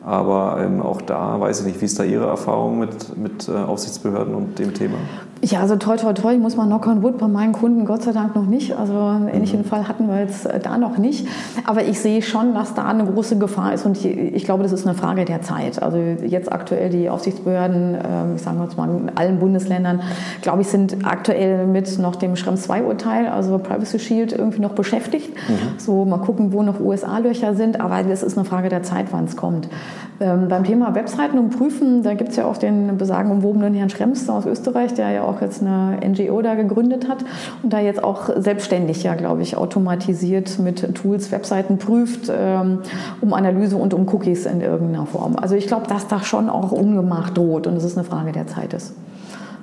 aber 0.04 0.58
ähm, 0.60 0.80
auch 0.80 1.00
da 1.02 1.38
weiß 1.40 1.60
ich 1.60 1.66
nicht, 1.66 1.80
wie 1.80 1.84
ist 1.84 1.98
da 1.98 2.04
Ihre 2.04 2.26
Erfahrung 2.26 2.78
mit, 2.78 3.16
mit 3.16 3.48
äh, 3.48 3.52
Aufsichtsbehörden 3.52 4.34
und 4.34 4.58
dem 4.58 4.74
Thema? 4.74 4.98
Ja, 5.44 5.58
also 5.58 5.74
toll, 5.74 5.96
toll, 5.96 6.14
toll. 6.14 6.34
Ich 6.34 6.38
muss 6.38 6.54
mal 6.54 6.66
knock 6.66 6.86
on 6.86 7.02
wood 7.02 7.18
bei 7.18 7.26
meinen 7.26 7.52
Kunden 7.52 7.84
Gott 7.84 8.04
sei 8.04 8.12
Dank 8.12 8.36
noch 8.36 8.46
nicht. 8.46 8.76
Also 8.78 8.96
einen 8.96 9.26
ähnlichen 9.26 9.60
mhm. 9.60 9.64
Fall 9.64 9.88
hatten 9.88 10.06
wir 10.06 10.20
jetzt 10.20 10.46
äh, 10.46 10.60
da 10.60 10.78
noch 10.78 10.98
nicht. 10.98 11.26
Aber 11.64 11.82
ich 11.82 11.98
sehe 11.98 12.22
schon, 12.22 12.54
dass 12.54 12.74
da 12.74 12.84
eine 12.84 13.04
große 13.04 13.38
Gefahr 13.38 13.74
ist 13.74 13.84
und 13.84 14.04
ich, 14.04 14.44
glaube, 14.44 14.62
das 14.62 14.70
ist 14.70 14.86
eine 14.86 14.94
Frage 14.96 15.24
der 15.24 15.42
Zeit. 15.42 15.82
Also 15.82 15.96
jetzt 15.98 16.52
aktuell 16.52 16.90
die 16.90 17.10
Aufsichtsbehörden, 17.10 17.94
äh, 17.96 18.34
ich 18.36 18.42
sage 18.42 18.62
jetzt 18.62 18.76
mal 18.76 18.88
in 18.88 19.10
allen 19.16 19.40
Bundesländern, 19.40 20.02
glaube 20.42 20.62
ich, 20.62 20.68
sind 20.68 21.04
aktuell 21.04 21.66
mit 21.66 21.98
noch 21.98 22.14
dem 22.14 22.36
Schrems 22.36 22.62
2 22.62 22.84
Urteil, 22.84 23.26
also 23.26 23.58
Privacy 23.58 23.98
Shield, 23.98 24.32
irgendwie 24.32 24.60
noch 24.60 24.74
beschäftigt. 24.74 25.30
Mhm. 25.48 25.78
So 25.78 26.04
mal 26.04 26.18
gucken, 26.18 26.52
wo 26.52 26.62
noch 26.62 26.78
USA-Löcher 26.78 27.54
sind. 27.54 27.80
Aber 27.80 27.98
es 28.08 28.22
ist 28.22 28.38
eine 28.38 28.44
Frage 28.44 28.68
der 28.68 28.84
Zeit, 28.84 29.06
wann 29.10 29.24
es 29.24 29.36
kommt. 29.36 29.68
Ähm, 30.22 30.46
beim 30.46 30.62
Thema 30.62 30.94
Webseiten 30.94 31.36
und 31.36 31.50
Prüfen, 31.50 32.04
da 32.04 32.14
gibt 32.14 32.30
es 32.30 32.36
ja 32.36 32.44
auch 32.44 32.56
den 32.56 32.96
besagenumwobenen 32.96 33.74
Herrn 33.74 33.90
Schrems 33.90 34.28
aus 34.28 34.46
Österreich, 34.46 34.94
der 34.94 35.10
ja 35.10 35.24
auch 35.24 35.40
jetzt 35.40 35.62
eine 35.62 35.98
NGO 36.06 36.42
da 36.42 36.54
gegründet 36.54 37.08
hat 37.08 37.24
und 37.64 37.72
da 37.72 37.80
jetzt 37.80 38.04
auch 38.04 38.30
selbstständig, 38.36 39.02
ja, 39.02 39.16
glaube 39.16 39.42
ich, 39.42 39.56
automatisiert 39.56 40.60
mit 40.60 40.94
Tools 40.94 41.32
Webseiten 41.32 41.78
prüft, 41.78 42.30
ähm, 42.32 42.78
um 43.20 43.32
Analyse 43.32 43.76
und 43.76 43.94
um 43.94 44.06
Cookies 44.06 44.46
in 44.46 44.60
irgendeiner 44.60 45.06
Form. 45.06 45.34
Also 45.34 45.56
ich 45.56 45.66
glaube, 45.66 45.88
dass 45.88 46.06
da 46.06 46.22
schon 46.22 46.48
auch 46.48 46.70
Ungemach 46.70 47.30
droht 47.30 47.66
und 47.66 47.74
es 47.74 47.82
ist 47.82 47.98
eine 47.98 48.06
Frage 48.06 48.30
der 48.30 48.46
Zeit 48.46 48.74
ist. 48.74 48.94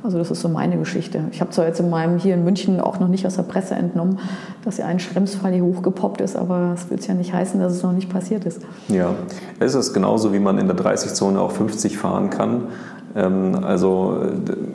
Also 0.02 0.18
das 0.18 0.32
ist 0.32 0.42
so 0.42 0.48
meine 0.48 0.78
Geschichte. 0.78 1.26
Ich 1.32 1.42
habe 1.42 1.52
zwar 1.52 1.66
jetzt 1.66 1.80
in 1.80 1.90
meinem 1.90 2.18
hier 2.18 2.34
in 2.34 2.46
München 2.46 2.80
auch 2.80 3.00
noch 3.00 3.10
nicht 3.10 3.26
aus 3.26 3.36
der 3.36 3.44
Presse 3.44 3.76
entnommen, 3.76 4.20
dass 4.64 4.78
ja 4.78 4.86
ein 4.86 5.00
Schremsfall 5.00 5.52
hier 5.52 5.64
hochgepoppt 5.64 6.22
ist, 6.22 6.38
aber 6.38 6.72
das 6.72 6.90
will 6.90 7.00
ja 7.06 7.14
nicht 7.14 7.34
heißen, 7.34 7.60
dass 7.60 7.74
es 7.74 7.84
noch 7.84 7.92
nicht 7.92 8.10
passiert 8.10 8.46
ist. 8.46 8.62
Ja, 8.88 9.14
es 9.60 9.76
ist 9.76 9.94
genauso, 9.94 10.32
wie 10.32 10.40
man 10.40 10.58
in 10.58 10.68
der 10.68 10.78
30-Zone 10.78 11.40
auch 11.40 11.52
50 11.52 11.98
fahren 11.98 12.30
kann. 12.30 12.68
Ähm, 13.16 13.60
also 13.62 14.18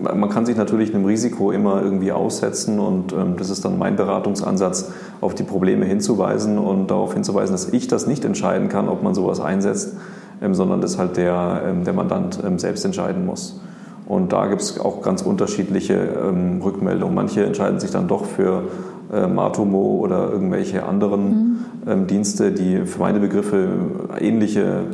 man 0.02 0.28
kann 0.28 0.44
sich 0.44 0.56
natürlich 0.56 0.94
einem 0.94 1.06
Risiko 1.06 1.52
immer 1.52 1.82
irgendwie 1.82 2.12
aussetzen 2.12 2.78
und 2.78 3.12
ähm, 3.12 3.36
das 3.38 3.48
ist 3.48 3.64
dann 3.64 3.78
mein 3.78 3.96
Beratungsansatz, 3.96 4.92
auf 5.20 5.34
die 5.34 5.44
Probleme 5.44 5.86
hinzuweisen 5.86 6.58
und 6.58 6.90
darauf 6.90 7.14
hinzuweisen, 7.14 7.52
dass 7.52 7.68
ich 7.68 7.88
das 7.88 8.06
nicht 8.06 8.24
entscheiden 8.24 8.68
kann, 8.68 8.88
ob 8.88 9.02
man 9.02 9.14
sowas 9.14 9.40
einsetzt, 9.40 9.96
ähm, 10.42 10.54
sondern 10.54 10.80
das 10.80 10.98
halt 10.98 11.16
der, 11.16 11.72
der 11.86 11.92
Mandant 11.94 12.38
selbst 12.56 12.84
entscheiden 12.84 13.24
muss. 13.24 13.60
Und 14.06 14.32
da 14.32 14.46
gibt 14.46 14.60
es 14.60 14.78
auch 14.78 15.02
ganz 15.02 15.22
unterschiedliche 15.22 15.94
ähm, 15.94 16.60
Rückmeldungen. 16.62 17.14
Manche 17.14 17.44
entscheiden 17.44 17.80
sich 17.80 17.90
dann 17.90 18.06
doch 18.06 18.26
für 18.26 18.64
äh, 19.12 19.26
Matomo 19.26 19.98
oder 20.00 20.30
irgendwelche 20.30 20.84
anderen 20.84 21.28
mhm. 21.28 21.56
ähm, 21.86 22.06
Dienste, 22.06 22.52
die 22.52 22.84
für 22.84 23.00
meine 23.00 23.20
Begriffe 23.20 23.68
ähnliche 24.20 24.84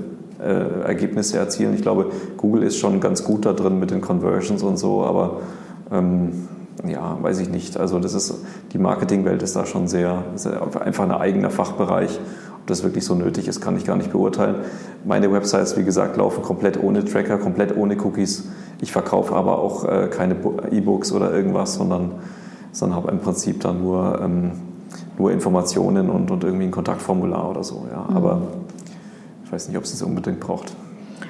äh, 0.40 0.82
Ergebnisse 0.86 1.38
erzielen. 1.38 1.74
Ich 1.74 1.82
glaube, 1.82 2.06
Google 2.36 2.62
ist 2.62 2.78
schon 2.78 3.00
ganz 3.00 3.24
gut 3.24 3.46
da 3.46 3.52
drin 3.52 3.80
mit 3.80 3.90
den 3.90 4.00
Conversions 4.00 4.62
und 4.62 4.78
so, 4.78 5.04
aber 5.04 5.40
ähm, 5.90 6.48
ja, 6.88 7.18
weiß 7.20 7.40
ich 7.40 7.50
nicht. 7.50 7.78
Also 7.78 7.98
das 7.98 8.14
ist, 8.14 8.34
die 8.72 8.78
Marketingwelt 8.78 9.42
ist 9.42 9.56
da 9.56 9.66
schon 9.66 9.88
sehr, 9.88 10.24
sehr 10.36 10.62
einfach 10.80 11.04
ein 11.04 11.12
eigener 11.12 11.50
Fachbereich. 11.50 12.18
Ob 12.60 12.66
das 12.66 12.82
wirklich 12.82 13.04
so 13.04 13.14
nötig 13.14 13.48
ist, 13.48 13.60
kann 13.60 13.76
ich 13.76 13.84
gar 13.84 13.96
nicht 13.96 14.12
beurteilen. 14.12 14.56
Meine 15.04 15.32
Websites, 15.32 15.76
wie 15.76 15.84
gesagt, 15.84 16.16
laufen 16.16 16.42
komplett 16.42 16.82
ohne 16.82 17.04
Tracker, 17.04 17.38
komplett 17.38 17.76
ohne 17.76 17.96
Cookies. 18.02 18.48
Ich 18.80 18.92
verkaufe 18.92 19.34
aber 19.34 19.58
auch 19.58 19.84
äh, 19.84 20.08
keine 20.08 20.36
E-Books 20.70 21.12
oder 21.12 21.32
irgendwas, 21.32 21.74
sondern, 21.74 22.12
sondern 22.72 22.96
habe 22.96 23.10
im 23.10 23.18
Prinzip 23.18 23.60
dann 23.60 23.82
nur, 23.82 24.20
ähm, 24.22 24.52
nur 25.18 25.32
Informationen 25.32 26.10
und, 26.10 26.30
und 26.30 26.44
irgendwie 26.44 26.64
ein 26.64 26.70
Kontaktformular 26.70 27.50
oder 27.50 27.64
so. 27.64 27.86
Ja. 27.90 28.06
Mhm. 28.08 28.16
Aber 28.16 28.42
ich 29.44 29.52
weiß 29.52 29.68
nicht, 29.68 29.76
ob 29.76 29.84
es 29.84 29.90
das 29.90 30.02
unbedingt 30.02 30.40
braucht. 30.40 30.72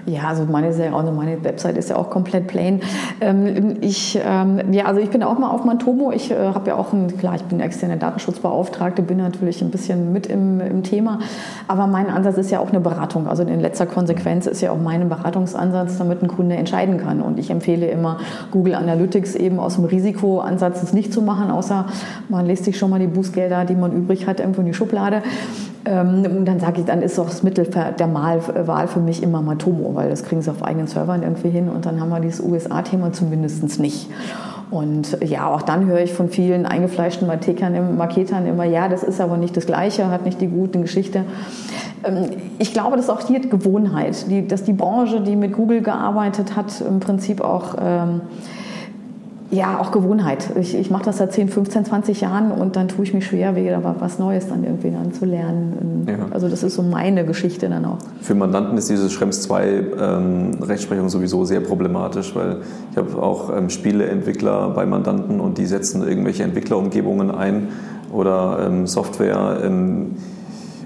Ja, 0.06 0.28
also 0.28 0.44
meine, 0.44 0.68
also 0.68 1.12
meine 1.12 1.42
Website 1.44 1.76
ist 1.76 1.90
ja 1.90 1.96
auch 1.96 2.10
komplett 2.10 2.46
plain. 2.46 2.80
Ähm, 3.20 3.76
ich, 3.80 4.18
ähm, 4.24 4.72
ja, 4.72 4.86
also 4.86 5.00
ich 5.00 5.10
bin 5.10 5.22
auch 5.22 5.38
mal 5.38 5.50
auf 5.50 5.64
Mantomo. 5.64 6.10
Ich 6.12 6.30
äh, 6.30 6.36
habe 6.36 6.70
ja 6.70 6.76
auch, 6.76 6.92
ein, 6.92 7.16
klar, 7.18 7.34
ich 7.36 7.42
bin 7.44 7.60
externe 7.60 7.96
Datenschutzbeauftragte, 7.96 9.02
bin 9.02 9.18
natürlich 9.18 9.62
ein 9.62 9.70
bisschen 9.70 10.12
mit 10.12 10.26
im, 10.26 10.60
im 10.60 10.82
Thema. 10.82 11.20
Aber 11.68 11.86
mein 11.86 12.08
Ansatz 12.08 12.38
ist 12.38 12.50
ja 12.50 12.60
auch 12.60 12.70
eine 12.70 12.80
Beratung. 12.80 13.28
Also 13.28 13.42
in 13.42 13.60
letzter 13.60 13.86
Konsequenz 13.86 14.46
ist 14.46 14.60
ja 14.60 14.72
auch 14.72 14.78
mein 14.78 15.08
Beratungsansatz, 15.08 15.98
damit 15.98 16.22
ein 16.22 16.28
Kunde 16.28 16.56
entscheiden 16.56 16.98
kann. 16.98 17.20
Und 17.20 17.38
ich 17.38 17.50
empfehle 17.50 17.86
immer, 17.86 18.18
Google 18.50 18.74
Analytics 18.74 19.34
eben 19.34 19.60
aus 19.60 19.76
dem 19.76 19.84
Risikoansatz 19.84 20.92
nicht 20.92 21.12
zu 21.12 21.22
machen, 21.22 21.50
außer 21.50 21.86
man 22.28 22.46
lässt 22.46 22.64
sich 22.64 22.78
schon 22.78 22.90
mal 22.90 23.00
die 23.00 23.06
Bußgelder, 23.06 23.64
die 23.64 23.74
man 23.74 23.92
übrig 23.92 24.26
hat, 24.26 24.40
irgendwo 24.40 24.60
in 24.60 24.66
die 24.66 24.74
Schublade. 24.74 25.22
Ähm, 25.84 26.24
und 26.24 26.44
dann 26.44 26.60
sage 26.60 26.80
ich, 26.80 26.86
dann 26.86 27.02
ist 27.02 27.16
doch 27.18 27.28
das 27.28 27.42
Mittel 27.42 27.66
der 27.66 28.14
Wahl 28.14 28.88
für 28.88 29.00
mich 29.00 29.22
immer 29.22 29.40
Matomo, 29.40 29.94
weil 29.94 30.10
das 30.10 30.24
kriegen 30.24 30.42
sie 30.42 30.50
auf 30.50 30.62
eigenen 30.62 30.86
Servern 30.86 31.22
irgendwie 31.22 31.50
hin 31.50 31.68
und 31.68 31.86
dann 31.86 32.00
haben 32.00 32.10
wir 32.10 32.20
dieses 32.20 32.40
USA-Thema 32.40 33.12
zumindest 33.12 33.80
nicht. 33.80 34.08
Und 34.70 35.18
ja, 35.24 35.48
auch 35.48 35.62
dann 35.62 35.86
höre 35.86 36.00
ich 36.00 36.12
von 36.12 36.28
vielen 36.28 36.64
eingefleischten 36.64 37.26
Marketern 37.26 38.46
immer, 38.46 38.64
ja, 38.64 38.88
das 38.88 39.02
ist 39.02 39.20
aber 39.20 39.36
nicht 39.36 39.56
das 39.56 39.66
Gleiche, 39.66 40.08
hat 40.10 40.24
nicht 40.24 40.40
die 40.40 40.46
gute 40.46 40.80
Geschichte. 40.80 41.24
Ähm, 42.04 42.26
ich 42.58 42.72
glaube, 42.72 42.96
das 42.96 43.06
ist 43.06 43.10
auch 43.10 43.26
hier 43.26 43.40
Gewohnheit, 43.40 44.26
dass 44.48 44.62
die 44.62 44.72
Branche, 44.72 45.22
die 45.22 45.34
mit 45.34 45.52
Google 45.54 45.82
gearbeitet 45.82 46.56
hat, 46.56 46.80
im 46.82 47.00
Prinzip 47.00 47.40
auch 47.40 47.74
ähm, 47.80 48.20
ja, 49.50 49.80
auch 49.80 49.90
Gewohnheit. 49.90 50.50
Ich, 50.60 50.76
ich 50.76 50.90
mache 50.90 51.04
das 51.04 51.18
seit 51.18 51.32
10, 51.32 51.48
15, 51.48 51.84
20 51.84 52.20
Jahren 52.20 52.52
und 52.52 52.76
dann 52.76 52.86
tue 52.86 53.04
ich 53.04 53.12
mich 53.12 53.26
schwer, 53.26 53.56
wieder 53.56 53.82
was 53.98 54.18
Neues 54.20 54.46
dann 54.48 54.62
irgendwie 54.62 54.90
dann 54.90 55.12
zu 55.12 55.24
lernen. 55.24 56.06
Ja. 56.08 56.26
Also 56.30 56.48
das 56.48 56.62
ist 56.62 56.76
so 56.76 56.82
meine 56.82 57.24
Geschichte 57.26 57.68
dann 57.68 57.84
auch. 57.84 57.98
Für 58.20 58.36
Mandanten 58.36 58.78
ist 58.78 58.88
diese 58.88 59.10
Schrems 59.10 59.42
2 59.42 59.84
ähm, 59.98 60.58
Rechtsprechung 60.62 61.08
sowieso 61.08 61.44
sehr 61.44 61.60
problematisch, 61.60 62.34
weil 62.36 62.58
ich 62.92 62.96
habe 62.96 63.20
auch 63.20 63.56
ähm, 63.56 63.70
Spieleentwickler 63.70 64.70
bei 64.70 64.86
Mandanten 64.86 65.40
und 65.40 65.58
die 65.58 65.66
setzen 65.66 66.06
irgendwelche 66.06 66.44
Entwicklerumgebungen 66.44 67.32
ein 67.32 67.68
oder 68.12 68.66
ähm, 68.66 68.86
Software 68.86 69.60
ähm, 69.64 70.16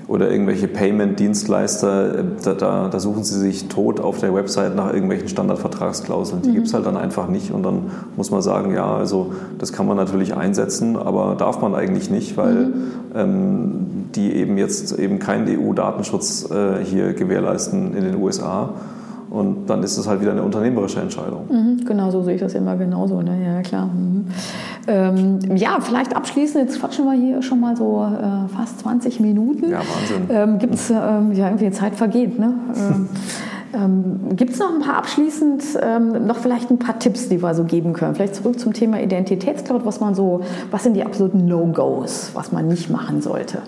oder 0.07 0.31
irgendwelche 0.31 0.69
Payment-Dienstleister, 0.69 2.19
äh, 2.19 2.25
da, 2.43 2.55
da, 2.55 2.89
da, 2.89 3.01
suchen 3.01 3.25
sie 3.25 3.39
sich 3.39 3.69
tot 3.69 4.01
auf 4.01 4.19
der 4.19 4.35
Website 4.35 4.77
nach 4.77 4.93
irgendwelchen 4.93 5.29
Standardvertragsklauseln. 5.29 6.43
Die 6.43 6.51
mhm. 6.51 6.55
gibt 6.55 6.67
es 6.67 6.75
halt 6.75 6.87
dann 6.87 6.97
einfach 6.97 7.29
nicht 7.29 7.53
und 7.53 7.63
dann 7.63 7.91
muss 8.17 8.31
man 8.31 8.43
sagen, 8.43 8.75
ja, 8.75 8.95
also 8.95 9.33
das 9.59 9.73
kann 9.73 9.87
man 9.87 9.97
natürlich 9.97 10.37
einsetzen, 10.37 10.97
aber 10.97 11.37
darf 11.39 11.61
man 11.61 11.75
eigentlich 11.75 12.11
nicht, 12.11 12.37
weil 12.37 12.55
mhm. 12.55 12.75
ähm, 13.15 13.87
die 14.15 14.35
eben 14.35 14.59
jetzt 14.59 14.99
eben 14.99 15.19
keinen 15.19 15.49
EU-Datenschutz 15.49 16.51
äh, 16.51 16.85
hier 16.85 17.15
gewährleisten 17.15 17.97
in 17.97 18.05
den 18.05 18.17
USA. 18.17 18.75
Und 19.35 19.67
dann 19.67 19.83
ist 19.83 19.99
es 19.99 20.07
halt 20.07 20.21
wieder 20.21 20.31
eine 20.31 20.45
unternehmerische 20.45 21.01
Entscheidung. 21.01 21.47
Mhm, 21.51 21.85
genau, 21.85 22.09
so 22.13 22.23
sehe 22.23 22.37
ich 22.37 22.41
das 22.41 22.55
immer 22.55 22.77
genauso. 22.77 23.21
Ne? 23.21 23.37
Ja, 23.45 23.63
klar. 23.63 23.87
Mhm. 23.87 24.27
Ähm, 24.87 25.57
ja, 25.57 25.79
vielleicht 25.81 26.15
abschließend, 26.15 26.69
jetzt 26.69 26.79
quatschen 26.79 27.05
wir 27.05 27.15
hier 27.15 27.43
schon 27.43 27.59
mal 27.59 27.77
so 27.77 28.05
äh, 28.05 28.49
fast 28.57 28.79
20 28.81 29.19
Minuten. 29.19 29.71
Ja, 29.71 29.79
Wahnsinn. 29.79 30.29
Ähm, 30.29 30.59
Gibt 30.61 30.75
es, 30.75 30.89
ähm, 30.89 31.33
ja, 31.33 31.47
irgendwie 31.49 31.69
Zeit 31.73 31.97
vergeht, 31.97 32.39
ne? 32.39 32.55
Ähm, 32.77 33.09
ähm, 33.75 34.37
Gibt 34.37 34.53
es 34.53 34.61
noch 34.61 34.73
ein 34.73 34.81
paar 34.81 34.99
abschließend, 34.99 35.65
ähm, 35.83 36.29
noch 36.29 36.37
vielleicht 36.37 36.71
ein 36.71 36.79
paar 36.79 37.01
Tipps, 37.01 37.29
die 37.29 37.43
wir 37.43 37.55
so 37.55 37.65
geben 37.65 37.93
können? 37.93 38.15
Vielleicht 38.15 38.37
zurück 38.37 38.61
zum 38.61 38.73
Thema 38.73 39.01
Identitätscloud, 39.01 39.85
was 39.85 39.99
man 39.99 40.15
so, 40.15 40.43
was 40.71 40.85
sind 40.85 40.95
die 40.95 41.03
absoluten 41.03 41.47
No-Gos, 41.47 42.31
was 42.35 42.53
man 42.53 42.69
nicht 42.69 42.89
machen 42.89 43.21
sollte? 43.21 43.63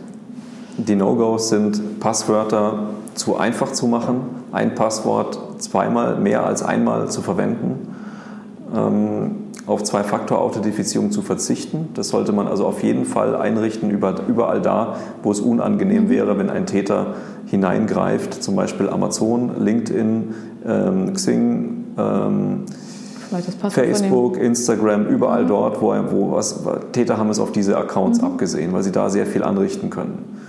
Die 0.79 0.94
No-Gos 0.94 1.48
sind 1.48 1.98
Passwörter 1.98 2.90
zu 3.14 3.37
einfach 3.37 3.72
zu 3.72 3.87
machen, 3.87 4.20
ein 4.52 4.74
Passwort 4.74 5.38
zweimal 5.59 6.16
mehr 6.16 6.45
als 6.45 6.62
einmal 6.62 7.09
zu 7.09 7.23
verwenden, 7.23 7.95
ähm, 8.75 9.31
auf 9.66 9.83
Zwei-Faktor-Authentifizierung 9.83 11.11
zu 11.11 11.23
verzichten. 11.23 11.88
Das 11.95 12.09
sollte 12.09 12.33
man 12.33 12.47
also 12.47 12.66
auf 12.66 12.83
jeden 12.83 13.05
Fall 13.05 13.35
einrichten, 13.35 13.90
überall 13.90 14.61
da, 14.61 14.97
wo 15.23 15.33
es 15.33 15.40
unangenehm 15.40 16.05
mhm. 16.05 16.09
wäre, 16.09 16.38
wenn 16.38 16.51
ein 16.51 16.66
Täter 16.66 17.14
hineingreift, 17.47 18.42
zum 18.42 18.55
Beispiel 18.55 18.88
Amazon, 18.88 19.53
LinkedIn, 19.59 20.35
ähm, 20.66 21.12
Xing, 21.14 21.85
ähm, 21.99 22.64
Facebook, 23.71 24.38
Instagram, 24.38 25.07
überall 25.07 25.45
mhm. 25.45 25.49
dort, 25.49 25.83
wo, 25.83 25.95
wo 26.11 26.33
was, 26.33 26.61
Täter 26.92 27.19
haben 27.19 27.31
es 27.31 27.40
auf 27.40 27.51
diese 27.51 27.77
Accounts 27.77 28.21
mhm. 28.21 28.29
abgesehen, 28.29 28.73
weil 28.73 28.85
sie 28.85 28.92
da 28.92 29.11
sehr 29.11 29.27
viel 29.27 29.42
anrichten 29.42 29.90
können. 29.90 30.45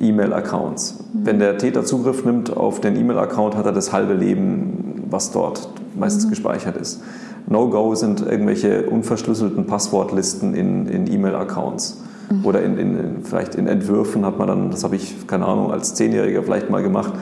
E-Mail-Accounts. 0.00 0.98
Mhm. 1.12 1.26
Wenn 1.26 1.38
der 1.38 1.58
Täter 1.58 1.84
Zugriff 1.84 2.24
nimmt 2.24 2.56
auf 2.56 2.80
den 2.80 2.96
E-Mail-Account, 2.96 3.56
hat 3.56 3.66
er 3.66 3.72
das 3.72 3.92
halbe 3.92 4.14
Leben, 4.14 5.04
was 5.10 5.30
dort 5.30 5.68
meistens 5.96 6.26
mhm. 6.26 6.30
gespeichert 6.30 6.76
ist. 6.76 7.02
No-Go 7.46 7.94
sind 7.94 8.20
irgendwelche 8.20 8.88
unverschlüsselten 8.90 9.66
Passwortlisten 9.66 10.54
in, 10.54 10.86
in 10.86 11.10
E-Mail-Accounts. 11.10 12.02
Mhm. 12.30 12.44
Oder 12.44 12.62
in, 12.62 12.78
in, 12.78 13.24
vielleicht 13.24 13.54
in 13.54 13.66
Entwürfen 13.66 14.24
hat 14.26 14.38
man 14.38 14.48
dann, 14.48 14.70
das 14.70 14.84
habe 14.84 14.96
ich, 14.96 15.26
keine 15.26 15.46
Ahnung, 15.46 15.72
als 15.72 15.94
Zehnjähriger 15.94 16.42
vielleicht 16.42 16.70
mal 16.70 16.82
gemacht, 16.82 17.14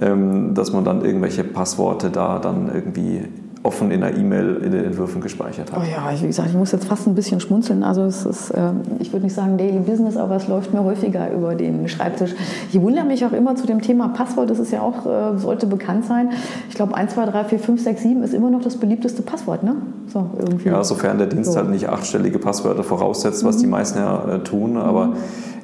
ähm, 0.00 0.54
dass 0.54 0.72
man 0.72 0.84
dann 0.84 1.04
irgendwelche 1.04 1.44
Passworte 1.44 2.10
da 2.10 2.38
dann 2.38 2.70
irgendwie 2.72 3.22
offen 3.62 3.90
in 3.90 4.00
der 4.00 4.16
E-Mail 4.16 4.56
in 4.64 4.72
den 4.72 4.84
Entwürfen 4.84 5.20
gespeichert 5.20 5.70
hat. 5.70 5.80
Oh 5.80 5.84
ja, 5.84 6.10
wie 6.18 6.26
gesagt, 6.26 6.48
ich 6.48 6.56
muss 6.56 6.72
jetzt 6.72 6.86
fast 6.86 7.06
ein 7.06 7.14
bisschen 7.14 7.40
schmunzeln. 7.40 7.82
Also 7.82 8.04
es 8.04 8.24
ist, 8.24 8.50
äh, 8.52 8.72
ich 9.00 9.12
würde 9.12 9.24
nicht 9.24 9.34
sagen 9.34 9.58
Daily 9.58 9.80
Business, 9.80 10.16
aber 10.16 10.36
es 10.36 10.48
läuft 10.48 10.72
mir 10.72 10.82
häufiger 10.82 11.30
über 11.30 11.54
den 11.54 11.86
Schreibtisch. 11.88 12.34
Ich 12.72 12.80
wundere 12.80 13.04
mich 13.04 13.24
auch 13.26 13.32
immer 13.32 13.56
zu 13.56 13.66
dem 13.66 13.82
Thema 13.82 14.08
Passwort. 14.08 14.48
Das 14.48 14.58
ist 14.58 14.72
ja 14.72 14.80
auch, 14.80 15.04
äh, 15.04 15.38
sollte 15.38 15.66
bekannt 15.66 16.06
sein. 16.06 16.30
Ich 16.70 16.74
glaube, 16.74 16.94
1, 16.94 17.12
2, 17.12 17.26
3, 17.26 17.44
4, 17.44 17.58
5, 17.58 17.82
6, 17.82 18.02
7 18.02 18.22
ist 18.22 18.32
immer 18.32 18.48
noch 18.48 18.62
das 18.62 18.78
beliebteste 18.78 19.20
Passwort, 19.22 19.62
ne? 19.62 19.76
So, 20.06 20.30
irgendwie. 20.38 20.70
Ja, 20.70 20.82
sofern 20.82 21.18
der 21.18 21.26
Dienst 21.26 21.52
so. 21.52 21.58
halt 21.58 21.68
nicht 21.68 21.86
achtstellige 21.86 22.38
Passwörter 22.38 22.82
voraussetzt, 22.82 23.44
was 23.44 23.56
mhm. 23.56 23.60
die 23.60 23.66
meisten 23.66 23.98
ja 23.98 24.36
äh, 24.36 24.38
tun. 24.38 24.78
Aber 24.78 25.08
mhm 25.08 25.16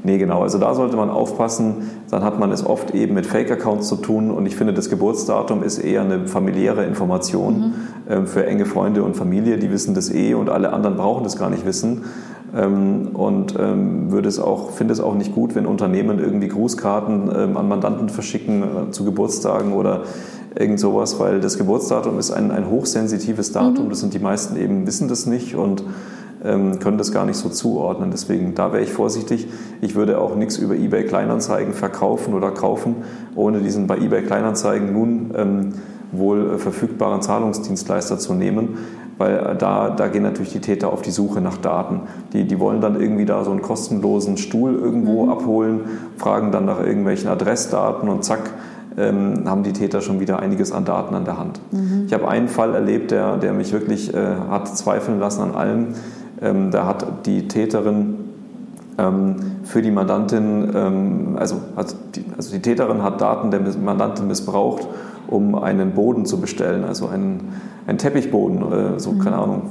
Nee, 0.03 0.19
genau. 0.19 0.43
Also 0.43 0.59
da 0.59 0.75
sollte 0.75 0.97
man 0.97 1.11
aufpassen. 1.11 1.91
Dann 2.11 2.23
hat 2.23 2.39
man 2.39 2.53
es 2.53 2.65
oft 2.65 2.95
eben 2.95 3.15
mit 3.15 3.27
Fake-Accounts 3.27 3.89
zu 3.89 3.97
tun. 3.97 4.31
Und 4.31 4.47
ich 4.47 4.57
finde, 4.57 4.73
das 4.73 4.89
Geburtsdatum 4.89 5.63
ist 5.63 5.79
eher 5.79 6.03
eine 6.03 6.27
familiäre 6.27 6.85
Information 6.85 7.59
mhm. 7.59 7.75
ähm, 8.09 8.27
für 8.27 8.47
enge 8.47 8.67
Freunde 8.67 9.03
und 9.03 9.17
Familie. 9.17 9.59
Die 9.59 9.71
wissen 9.71 9.95
das 9.95 10.13
eh 10.13 10.35
und 10.35 10.51
alle 10.51 10.73
anderen 10.73 10.97
brauchen 10.97 11.25
das 11.25 11.39
gar 11.39 11.51
nicht 11.51 11.67
wissen. 11.67 12.05
Ähm, 12.57 13.09
und 13.15 13.55
ähm, 13.59 14.13
würde 14.13 14.29
es 14.29 14.39
auch, 14.39 14.71
finde 14.71 14.93
es 14.93 15.01
auch 15.01 15.15
nicht 15.15 15.35
gut, 15.35 15.55
wenn 15.55 15.67
Unternehmen 15.67 16.19
irgendwie 16.19 16.49
Grußkarten 16.49 17.57
an 17.57 17.69
Mandanten 17.69 18.09
verschicken 18.09 18.63
äh, 18.63 18.91
zu 18.93 19.05
Geburtstagen 19.05 19.73
oder 19.73 20.03
irgend 20.59 20.81
sowas, 20.81 21.19
weil 21.21 21.41
das 21.41 21.59
Geburtsdatum 21.59 22.19
ist 22.19 22.31
ein, 22.31 22.51
ein 22.51 22.71
hochsensitives 22.71 23.53
Datum. 23.53 23.87
Mhm. 23.87 23.91
Das 23.91 24.01
sind 24.01 24.15
die 24.15 24.19
meisten 24.19 24.57
eben, 24.57 24.87
wissen 24.87 25.09
das 25.09 25.27
nicht 25.27 25.55
und 25.55 25.85
können 26.43 26.99
das 26.99 27.13
gar 27.13 27.25
nicht 27.25 27.37
so 27.37 27.49
zuordnen. 27.49 28.11
Deswegen, 28.11 28.55
da 28.55 28.73
wäre 28.73 28.83
ich 28.83 28.93
vorsichtig. 28.93 29.49
Ich 29.81 29.95
würde 29.95 30.21
auch 30.21 30.37
nichts 30.37 30.59
über 30.59 30.75
eBay 30.75 31.05
Kleinanzeigen 31.05 31.73
verkaufen 31.73 32.35
oder 32.35 32.51
kaufen, 32.51 32.97
ohne 33.35 33.61
diesen 33.61 33.87
bei 33.87 33.97
eBay 33.97 34.23
Kleinanzeigen 34.23 34.93
nun 34.93 35.33
ähm, 35.37 35.73
wohl 36.13 36.59
verfügbaren 36.59 37.23
Zahlungsdienstleister 37.23 38.19
zu 38.19 38.35
nehmen, 38.35 38.79
weil 39.19 39.57
da, 39.59 39.91
da 39.91 40.09
gehen 40.09 40.23
natürlich 40.23 40.53
die 40.53 40.61
Täter 40.61 40.93
auf 40.93 41.03
die 41.03 41.11
Suche 41.11 41.41
nach 41.41 41.57
Daten. 41.57 42.03
Die, 42.33 42.45
die 42.45 42.61
wollen 42.61 42.81
dann 42.81 43.01
irgendwie 43.01 43.25
da 43.25 43.43
so 43.45 43.51
einen 43.51 43.63
kostenlosen 43.63 44.37
Stuhl 44.37 44.75
irgendwo 44.75 45.25
mhm. 45.25 45.31
abholen, 45.31 45.81
fragen 46.17 46.53
dann 46.53 46.67
nach 46.67 46.81
irgendwelchen 46.81 47.29
Adressdaten 47.31 48.09
und 48.09 48.25
zack, 48.25 48.51
ähm, 48.99 49.43
haben 49.47 49.63
die 49.63 49.73
Täter 49.73 50.01
schon 50.01 50.21
wieder 50.21 50.39
einiges 50.39 50.73
an 50.73 50.85
Daten 50.85 51.15
an 51.15 51.25
der 51.25 51.39
Hand. 51.39 51.61
Mhm. 51.71 52.05
Ich 52.07 52.15
habe 52.15 52.29
einen 52.29 52.49
Fall 52.49 52.75
erlebt, 52.75 53.11
der, 53.11 53.37
der 53.37 53.53
mich 53.53 53.73
wirklich 53.73 54.15
äh, 54.15 54.19
hat 54.49 54.69
zweifeln 54.69 55.19
lassen 55.19 55.43
an 55.43 55.55
allem. 55.55 55.87
Ähm, 56.41 56.71
da 56.71 56.87
hat 56.87 57.27
die 57.27 57.49
Täterin 57.49 58.27
ähm, 58.99 59.37
für 59.65 59.83
die 59.83 59.91
Mandantin, 59.91 60.71
ähm, 60.75 61.37
also, 61.39 61.57
die, 62.15 62.25
also 62.37 62.53
die 62.53 62.63
Täterin 62.63 63.03
hat 63.03 63.21
Daten 63.21 63.51
der 63.51 63.61
Mandantin 63.61 64.27
missbraucht, 64.27 64.87
um 65.29 65.55
einen 65.55 65.93
Boden 65.93 66.25
zu 66.25 66.41
bestellen, 66.41 66.85
also 66.85 67.09
einen, 67.09 67.53
einen 67.87 67.99
Teppichboden, 67.99 68.73
äh, 68.73 69.01
so 69.01 69.13
mhm. 69.13 69.19
keine 69.21 69.37
Ahnung, 69.37 69.63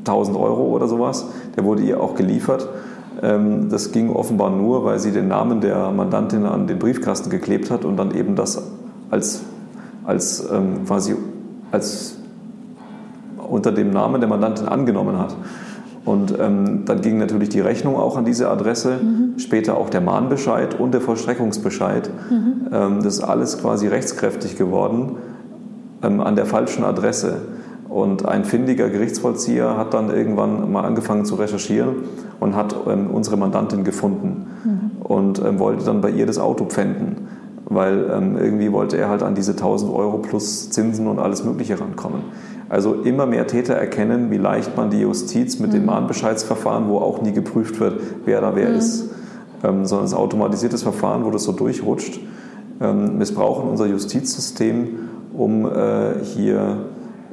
1000 0.00 0.36
Euro 0.36 0.64
oder 0.64 0.88
sowas. 0.88 1.26
Der 1.56 1.64
wurde 1.64 1.82
ihr 1.82 2.00
auch 2.00 2.14
geliefert. 2.14 2.68
Ähm, 3.22 3.68
das 3.68 3.92
ging 3.92 4.10
offenbar 4.10 4.50
nur, 4.50 4.84
weil 4.84 4.98
sie 4.98 5.12
den 5.12 5.28
Namen 5.28 5.60
der 5.60 5.90
Mandantin 5.90 6.46
an 6.46 6.66
den 6.66 6.78
Briefkasten 6.78 7.30
geklebt 7.30 7.70
hat 7.70 7.84
und 7.84 7.96
dann 7.96 8.14
eben 8.14 8.36
das 8.36 8.62
als, 9.10 9.42
als 10.04 10.48
quasi 10.86 11.14
als 11.70 12.16
unter 13.36 13.70
dem 13.70 13.90
Namen 13.90 14.20
der 14.20 14.28
Mandantin 14.28 14.66
angenommen 14.66 15.18
hat. 15.18 15.36
Und 16.04 16.34
ähm, 16.38 16.84
dann 16.84 17.00
ging 17.00 17.18
natürlich 17.18 17.48
die 17.48 17.60
Rechnung 17.60 17.96
auch 17.96 18.16
an 18.16 18.24
diese 18.24 18.50
Adresse, 18.50 18.98
mhm. 19.02 19.38
später 19.38 19.76
auch 19.76 19.88
der 19.88 20.00
Mahnbescheid 20.00 20.78
und 20.78 20.92
der 20.92 21.00
Vollstreckungsbescheid. 21.00 22.10
Mhm. 22.28 22.68
Ähm, 22.72 23.02
das 23.02 23.18
ist 23.18 23.24
alles 23.24 23.58
quasi 23.58 23.86
rechtskräftig 23.86 24.56
geworden 24.56 25.16
ähm, 26.02 26.20
an 26.20 26.34
der 26.34 26.46
falschen 26.46 26.82
Adresse. 26.84 27.36
Und 27.88 28.24
ein 28.26 28.44
findiger 28.44 28.88
Gerichtsvollzieher 28.88 29.76
hat 29.76 29.94
dann 29.94 30.10
irgendwann 30.10 30.72
mal 30.72 30.84
angefangen 30.84 31.24
zu 31.24 31.34
recherchieren 31.36 31.96
und 32.40 32.56
hat 32.56 32.74
ähm, 32.88 33.08
unsere 33.10 33.36
Mandantin 33.36 33.84
gefunden 33.84 34.46
mhm. 34.64 35.02
und 35.02 35.44
ähm, 35.44 35.58
wollte 35.58 35.84
dann 35.84 36.00
bei 36.00 36.10
ihr 36.10 36.26
das 36.26 36.38
Auto 36.38 36.64
pfänden, 36.64 37.28
weil 37.66 38.10
ähm, 38.10 38.38
irgendwie 38.38 38.72
wollte 38.72 38.96
er 38.96 39.08
halt 39.08 39.22
an 39.22 39.34
diese 39.34 39.52
1000 39.52 39.92
Euro 39.92 40.18
plus 40.18 40.70
Zinsen 40.70 41.06
und 41.06 41.18
alles 41.18 41.44
Mögliche 41.44 41.78
rankommen. 41.78 42.22
Also 42.72 42.94
immer 42.94 43.26
mehr 43.26 43.46
Täter 43.46 43.74
erkennen, 43.74 44.30
wie 44.30 44.38
leicht 44.38 44.78
man 44.78 44.88
die 44.88 45.00
Justiz 45.00 45.58
mit 45.58 45.68
mhm. 45.68 45.74
den 45.74 45.84
Mahnbescheidsverfahren, 45.84 46.88
wo 46.88 47.00
auch 47.00 47.20
nie 47.20 47.32
geprüft 47.32 47.78
wird, 47.80 48.00
wer 48.24 48.40
da 48.40 48.56
wer 48.56 48.70
mhm. 48.70 48.76
ist, 48.76 49.10
ähm, 49.62 49.84
sondern 49.84 50.06
es 50.06 50.12
ist 50.12 50.16
ein 50.16 50.22
automatisiertes 50.22 50.82
Verfahren, 50.82 51.26
wo 51.26 51.30
das 51.30 51.44
so 51.44 51.52
durchrutscht, 51.52 52.18
ähm, 52.80 53.18
missbrauchen 53.18 53.68
unser 53.68 53.84
Justizsystem, 53.84 54.86
um 55.34 55.66
äh, 55.66 56.24
hier 56.24 56.86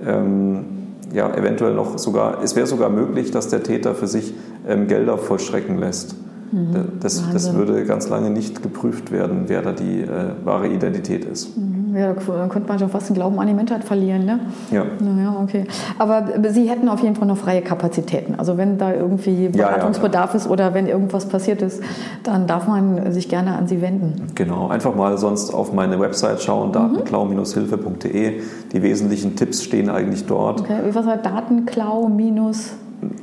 ähm, 0.05 0.65
ja, 1.13 1.33
eventuell 1.33 1.73
noch 1.73 1.97
sogar, 1.99 2.43
es 2.43 2.57
wäre 2.57 2.67
sogar 2.67 2.89
möglich, 2.89 3.31
dass 3.31 3.47
der 3.47 3.63
Täter 3.63 3.95
für 3.95 4.07
sich 4.07 4.33
ähm, 4.67 4.87
Gelder 4.87 5.17
vollstrecken 5.17 5.77
lässt. 5.77 6.17
Mhm. 6.51 6.99
Das, 6.99 7.23
das, 7.31 7.55
würde 7.55 7.85
ganz 7.85 8.09
lange 8.09 8.29
nicht 8.29 8.61
geprüft 8.61 9.09
werden, 9.13 9.43
wer 9.47 9.61
da 9.61 9.71
die 9.71 10.01
äh, 10.01 10.33
wahre 10.43 10.67
Identität 10.67 11.23
ist. 11.23 11.55
Mhm. 11.99 12.17
Ja, 12.27 12.37
dann 12.37 12.49
könnte 12.49 12.67
man 12.67 12.79
schon 12.79 12.89
fast 12.89 13.09
den 13.09 13.15
Glauben 13.15 13.39
an 13.39 13.47
die 13.47 13.53
Menschheit 13.53 13.83
verlieren, 13.83 14.25
ne? 14.25 14.39
Ja. 14.71 14.85
Naja, 14.99 15.35
okay. 15.41 15.65
Aber 15.97 16.23
Sie 16.49 16.69
hätten 16.69 16.87
auf 16.89 17.01
jeden 17.01 17.15
Fall 17.15 17.27
noch 17.27 17.37
freie 17.37 17.61
Kapazitäten. 17.61 18.35
Also 18.35 18.57
wenn 18.57 18.77
da 18.77 18.93
irgendwie 18.93 19.49
Beratungsbedarf 19.49 20.33
ja, 20.33 20.39
ja, 20.39 20.45
ist 20.45 20.49
oder 20.49 20.73
wenn 20.73 20.87
irgendwas 20.87 21.27
passiert 21.27 21.61
ist, 21.61 21.81
dann 22.23 22.47
darf 22.47 22.67
man 22.67 23.11
sich 23.11 23.29
gerne 23.29 23.55
an 23.57 23.67
Sie 23.67 23.81
wenden. 23.81 24.27
Genau, 24.35 24.67
einfach 24.69 24.95
mal 24.95 25.17
sonst 25.17 25.53
auf 25.53 25.73
meine 25.73 25.99
Website 25.99 26.41
schauen, 26.41 26.71
datenklau-hilfe.de. 26.71 28.41
Die 28.71 28.81
wesentlichen 28.81 29.35
Tipps 29.35 29.63
stehen 29.63 29.89
eigentlich 29.89 30.25
dort. 30.25 30.61
Okay, 30.61 30.79
was 30.93 31.05
heißt 31.05 31.25
Datenklau- 31.25 32.09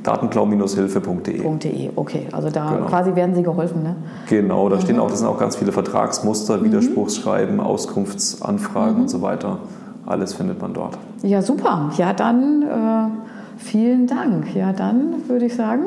datenklau-hilfe.de. 0.07 1.89
okay. 1.95 2.27
Also 2.31 2.49
da 2.49 2.71
genau. 2.71 2.85
quasi 2.87 3.15
werden 3.15 3.35
Sie 3.35 3.43
geholfen, 3.43 3.83
ne? 3.83 3.95
Genau, 4.29 4.69
da 4.69 4.77
mhm. 4.77 4.81
stehen 4.81 4.99
auch, 4.99 5.09
das 5.09 5.19
sind 5.19 5.27
auch 5.27 5.39
ganz 5.39 5.55
viele 5.57 5.71
Vertragsmuster, 5.71 6.57
mhm. 6.57 6.65
Widerspruchsschreiben, 6.65 7.59
Auskunftsanfragen 7.59 8.95
mhm. 8.95 9.01
und 9.01 9.09
so 9.09 9.21
weiter. 9.21 9.59
Alles 10.05 10.33
findet 10.33 10.61
man 10.61 10.73
dort. 10.73 10.97
Ja, 11.23 11.41
super. 11.41 11.91
Ja, 11.97 12.13
dann 12.13 12.63
äh, 12.63 13.57
vielen 13.57 14.07
Dank. 14.07 14.55
Ja, 14.55 14.71
dann 14.71 15.27
würde 15.27 15.45
ich 15.45 15.55
sagen, 15.55 15.83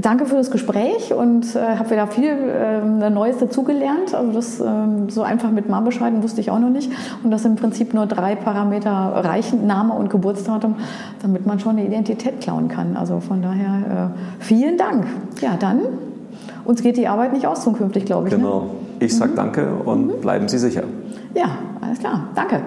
danke 0.00 0.26
für 0.26 0.36
das 0.36 0.50
Gespräch 0.50 1.12
und 1.12 1.54
äh, 1.54 1.76
habe 1.76 1.90
wieder 1.90 2.06
viel 2.06 2.30
äh, 2.30 3.10
Neues 3.10 3.38
dazugelernt. 3.38 4.14
Also 4.14 4.32
das 4.32 4.60
äh, 4.60 4.64
so 5.08 5.22
einfach 5.22 5.50
mit 5.50 5.68
Mahnbescheiden 5.68 6.22
wusste 6.22 6.40
ich 6.40 6.50
auch 6.50 6.58
noch 6.58 6.70
nicht. 6.70 6.90
Und 7.22 7.30
das 7.30 7.44
im 7.44 7.56
Prinzip 7.56 7.94
nur 7.94 8.06
drei 8.06 8.34
Parameter 8.34 8.90
reichen, 8.90 9.66
Name 9.66 9.94
und 9.94 10.10
Geburtsdatum, 10.10 10.76
damit 11.22 11.46
man 11.46 11.60
schon 11.60 11.72
eine 11.72 11.86
Identität 11.86 12.40
klauen 12.40 12.68
kann. 12.68 12.96
Also 12.96 13.20
von 13.20 13.42
daher 13.42 14.12
äh, 14.14 14.42
vielen 14.42 14.78
Dank. 14.78 15.06
Ja, 15.40 15.56
dann 15.58 15.80
uns 16.64 16.82
geht 16.82 16.96
die 16.96 17.08
Arbeit 17.08 17.32
nicht 17.32 17.46
aus 17.46 17.62
zukünftig, 17.62 18.04
glaube 18.04 18.28
ich. 18.28 18.34
Ne? 18.34 18.40
Genau. 18.40 18.60
Ne? 18.60 18.70
Ich 19.00 19.16
sage 19.16 19.32
mhm. 19.32 19.36
danke 19.36 19.68
und 19.84 20.06
mhm. 20.06 20.20
bleiben 20.20 20.48
Sie 20.48 20.58
sicher. 20.58 20.84
Ja, 21.34 21.46
alles 21.80 21.98
klar. 21.98 22.28
Danke. 22.34 22.60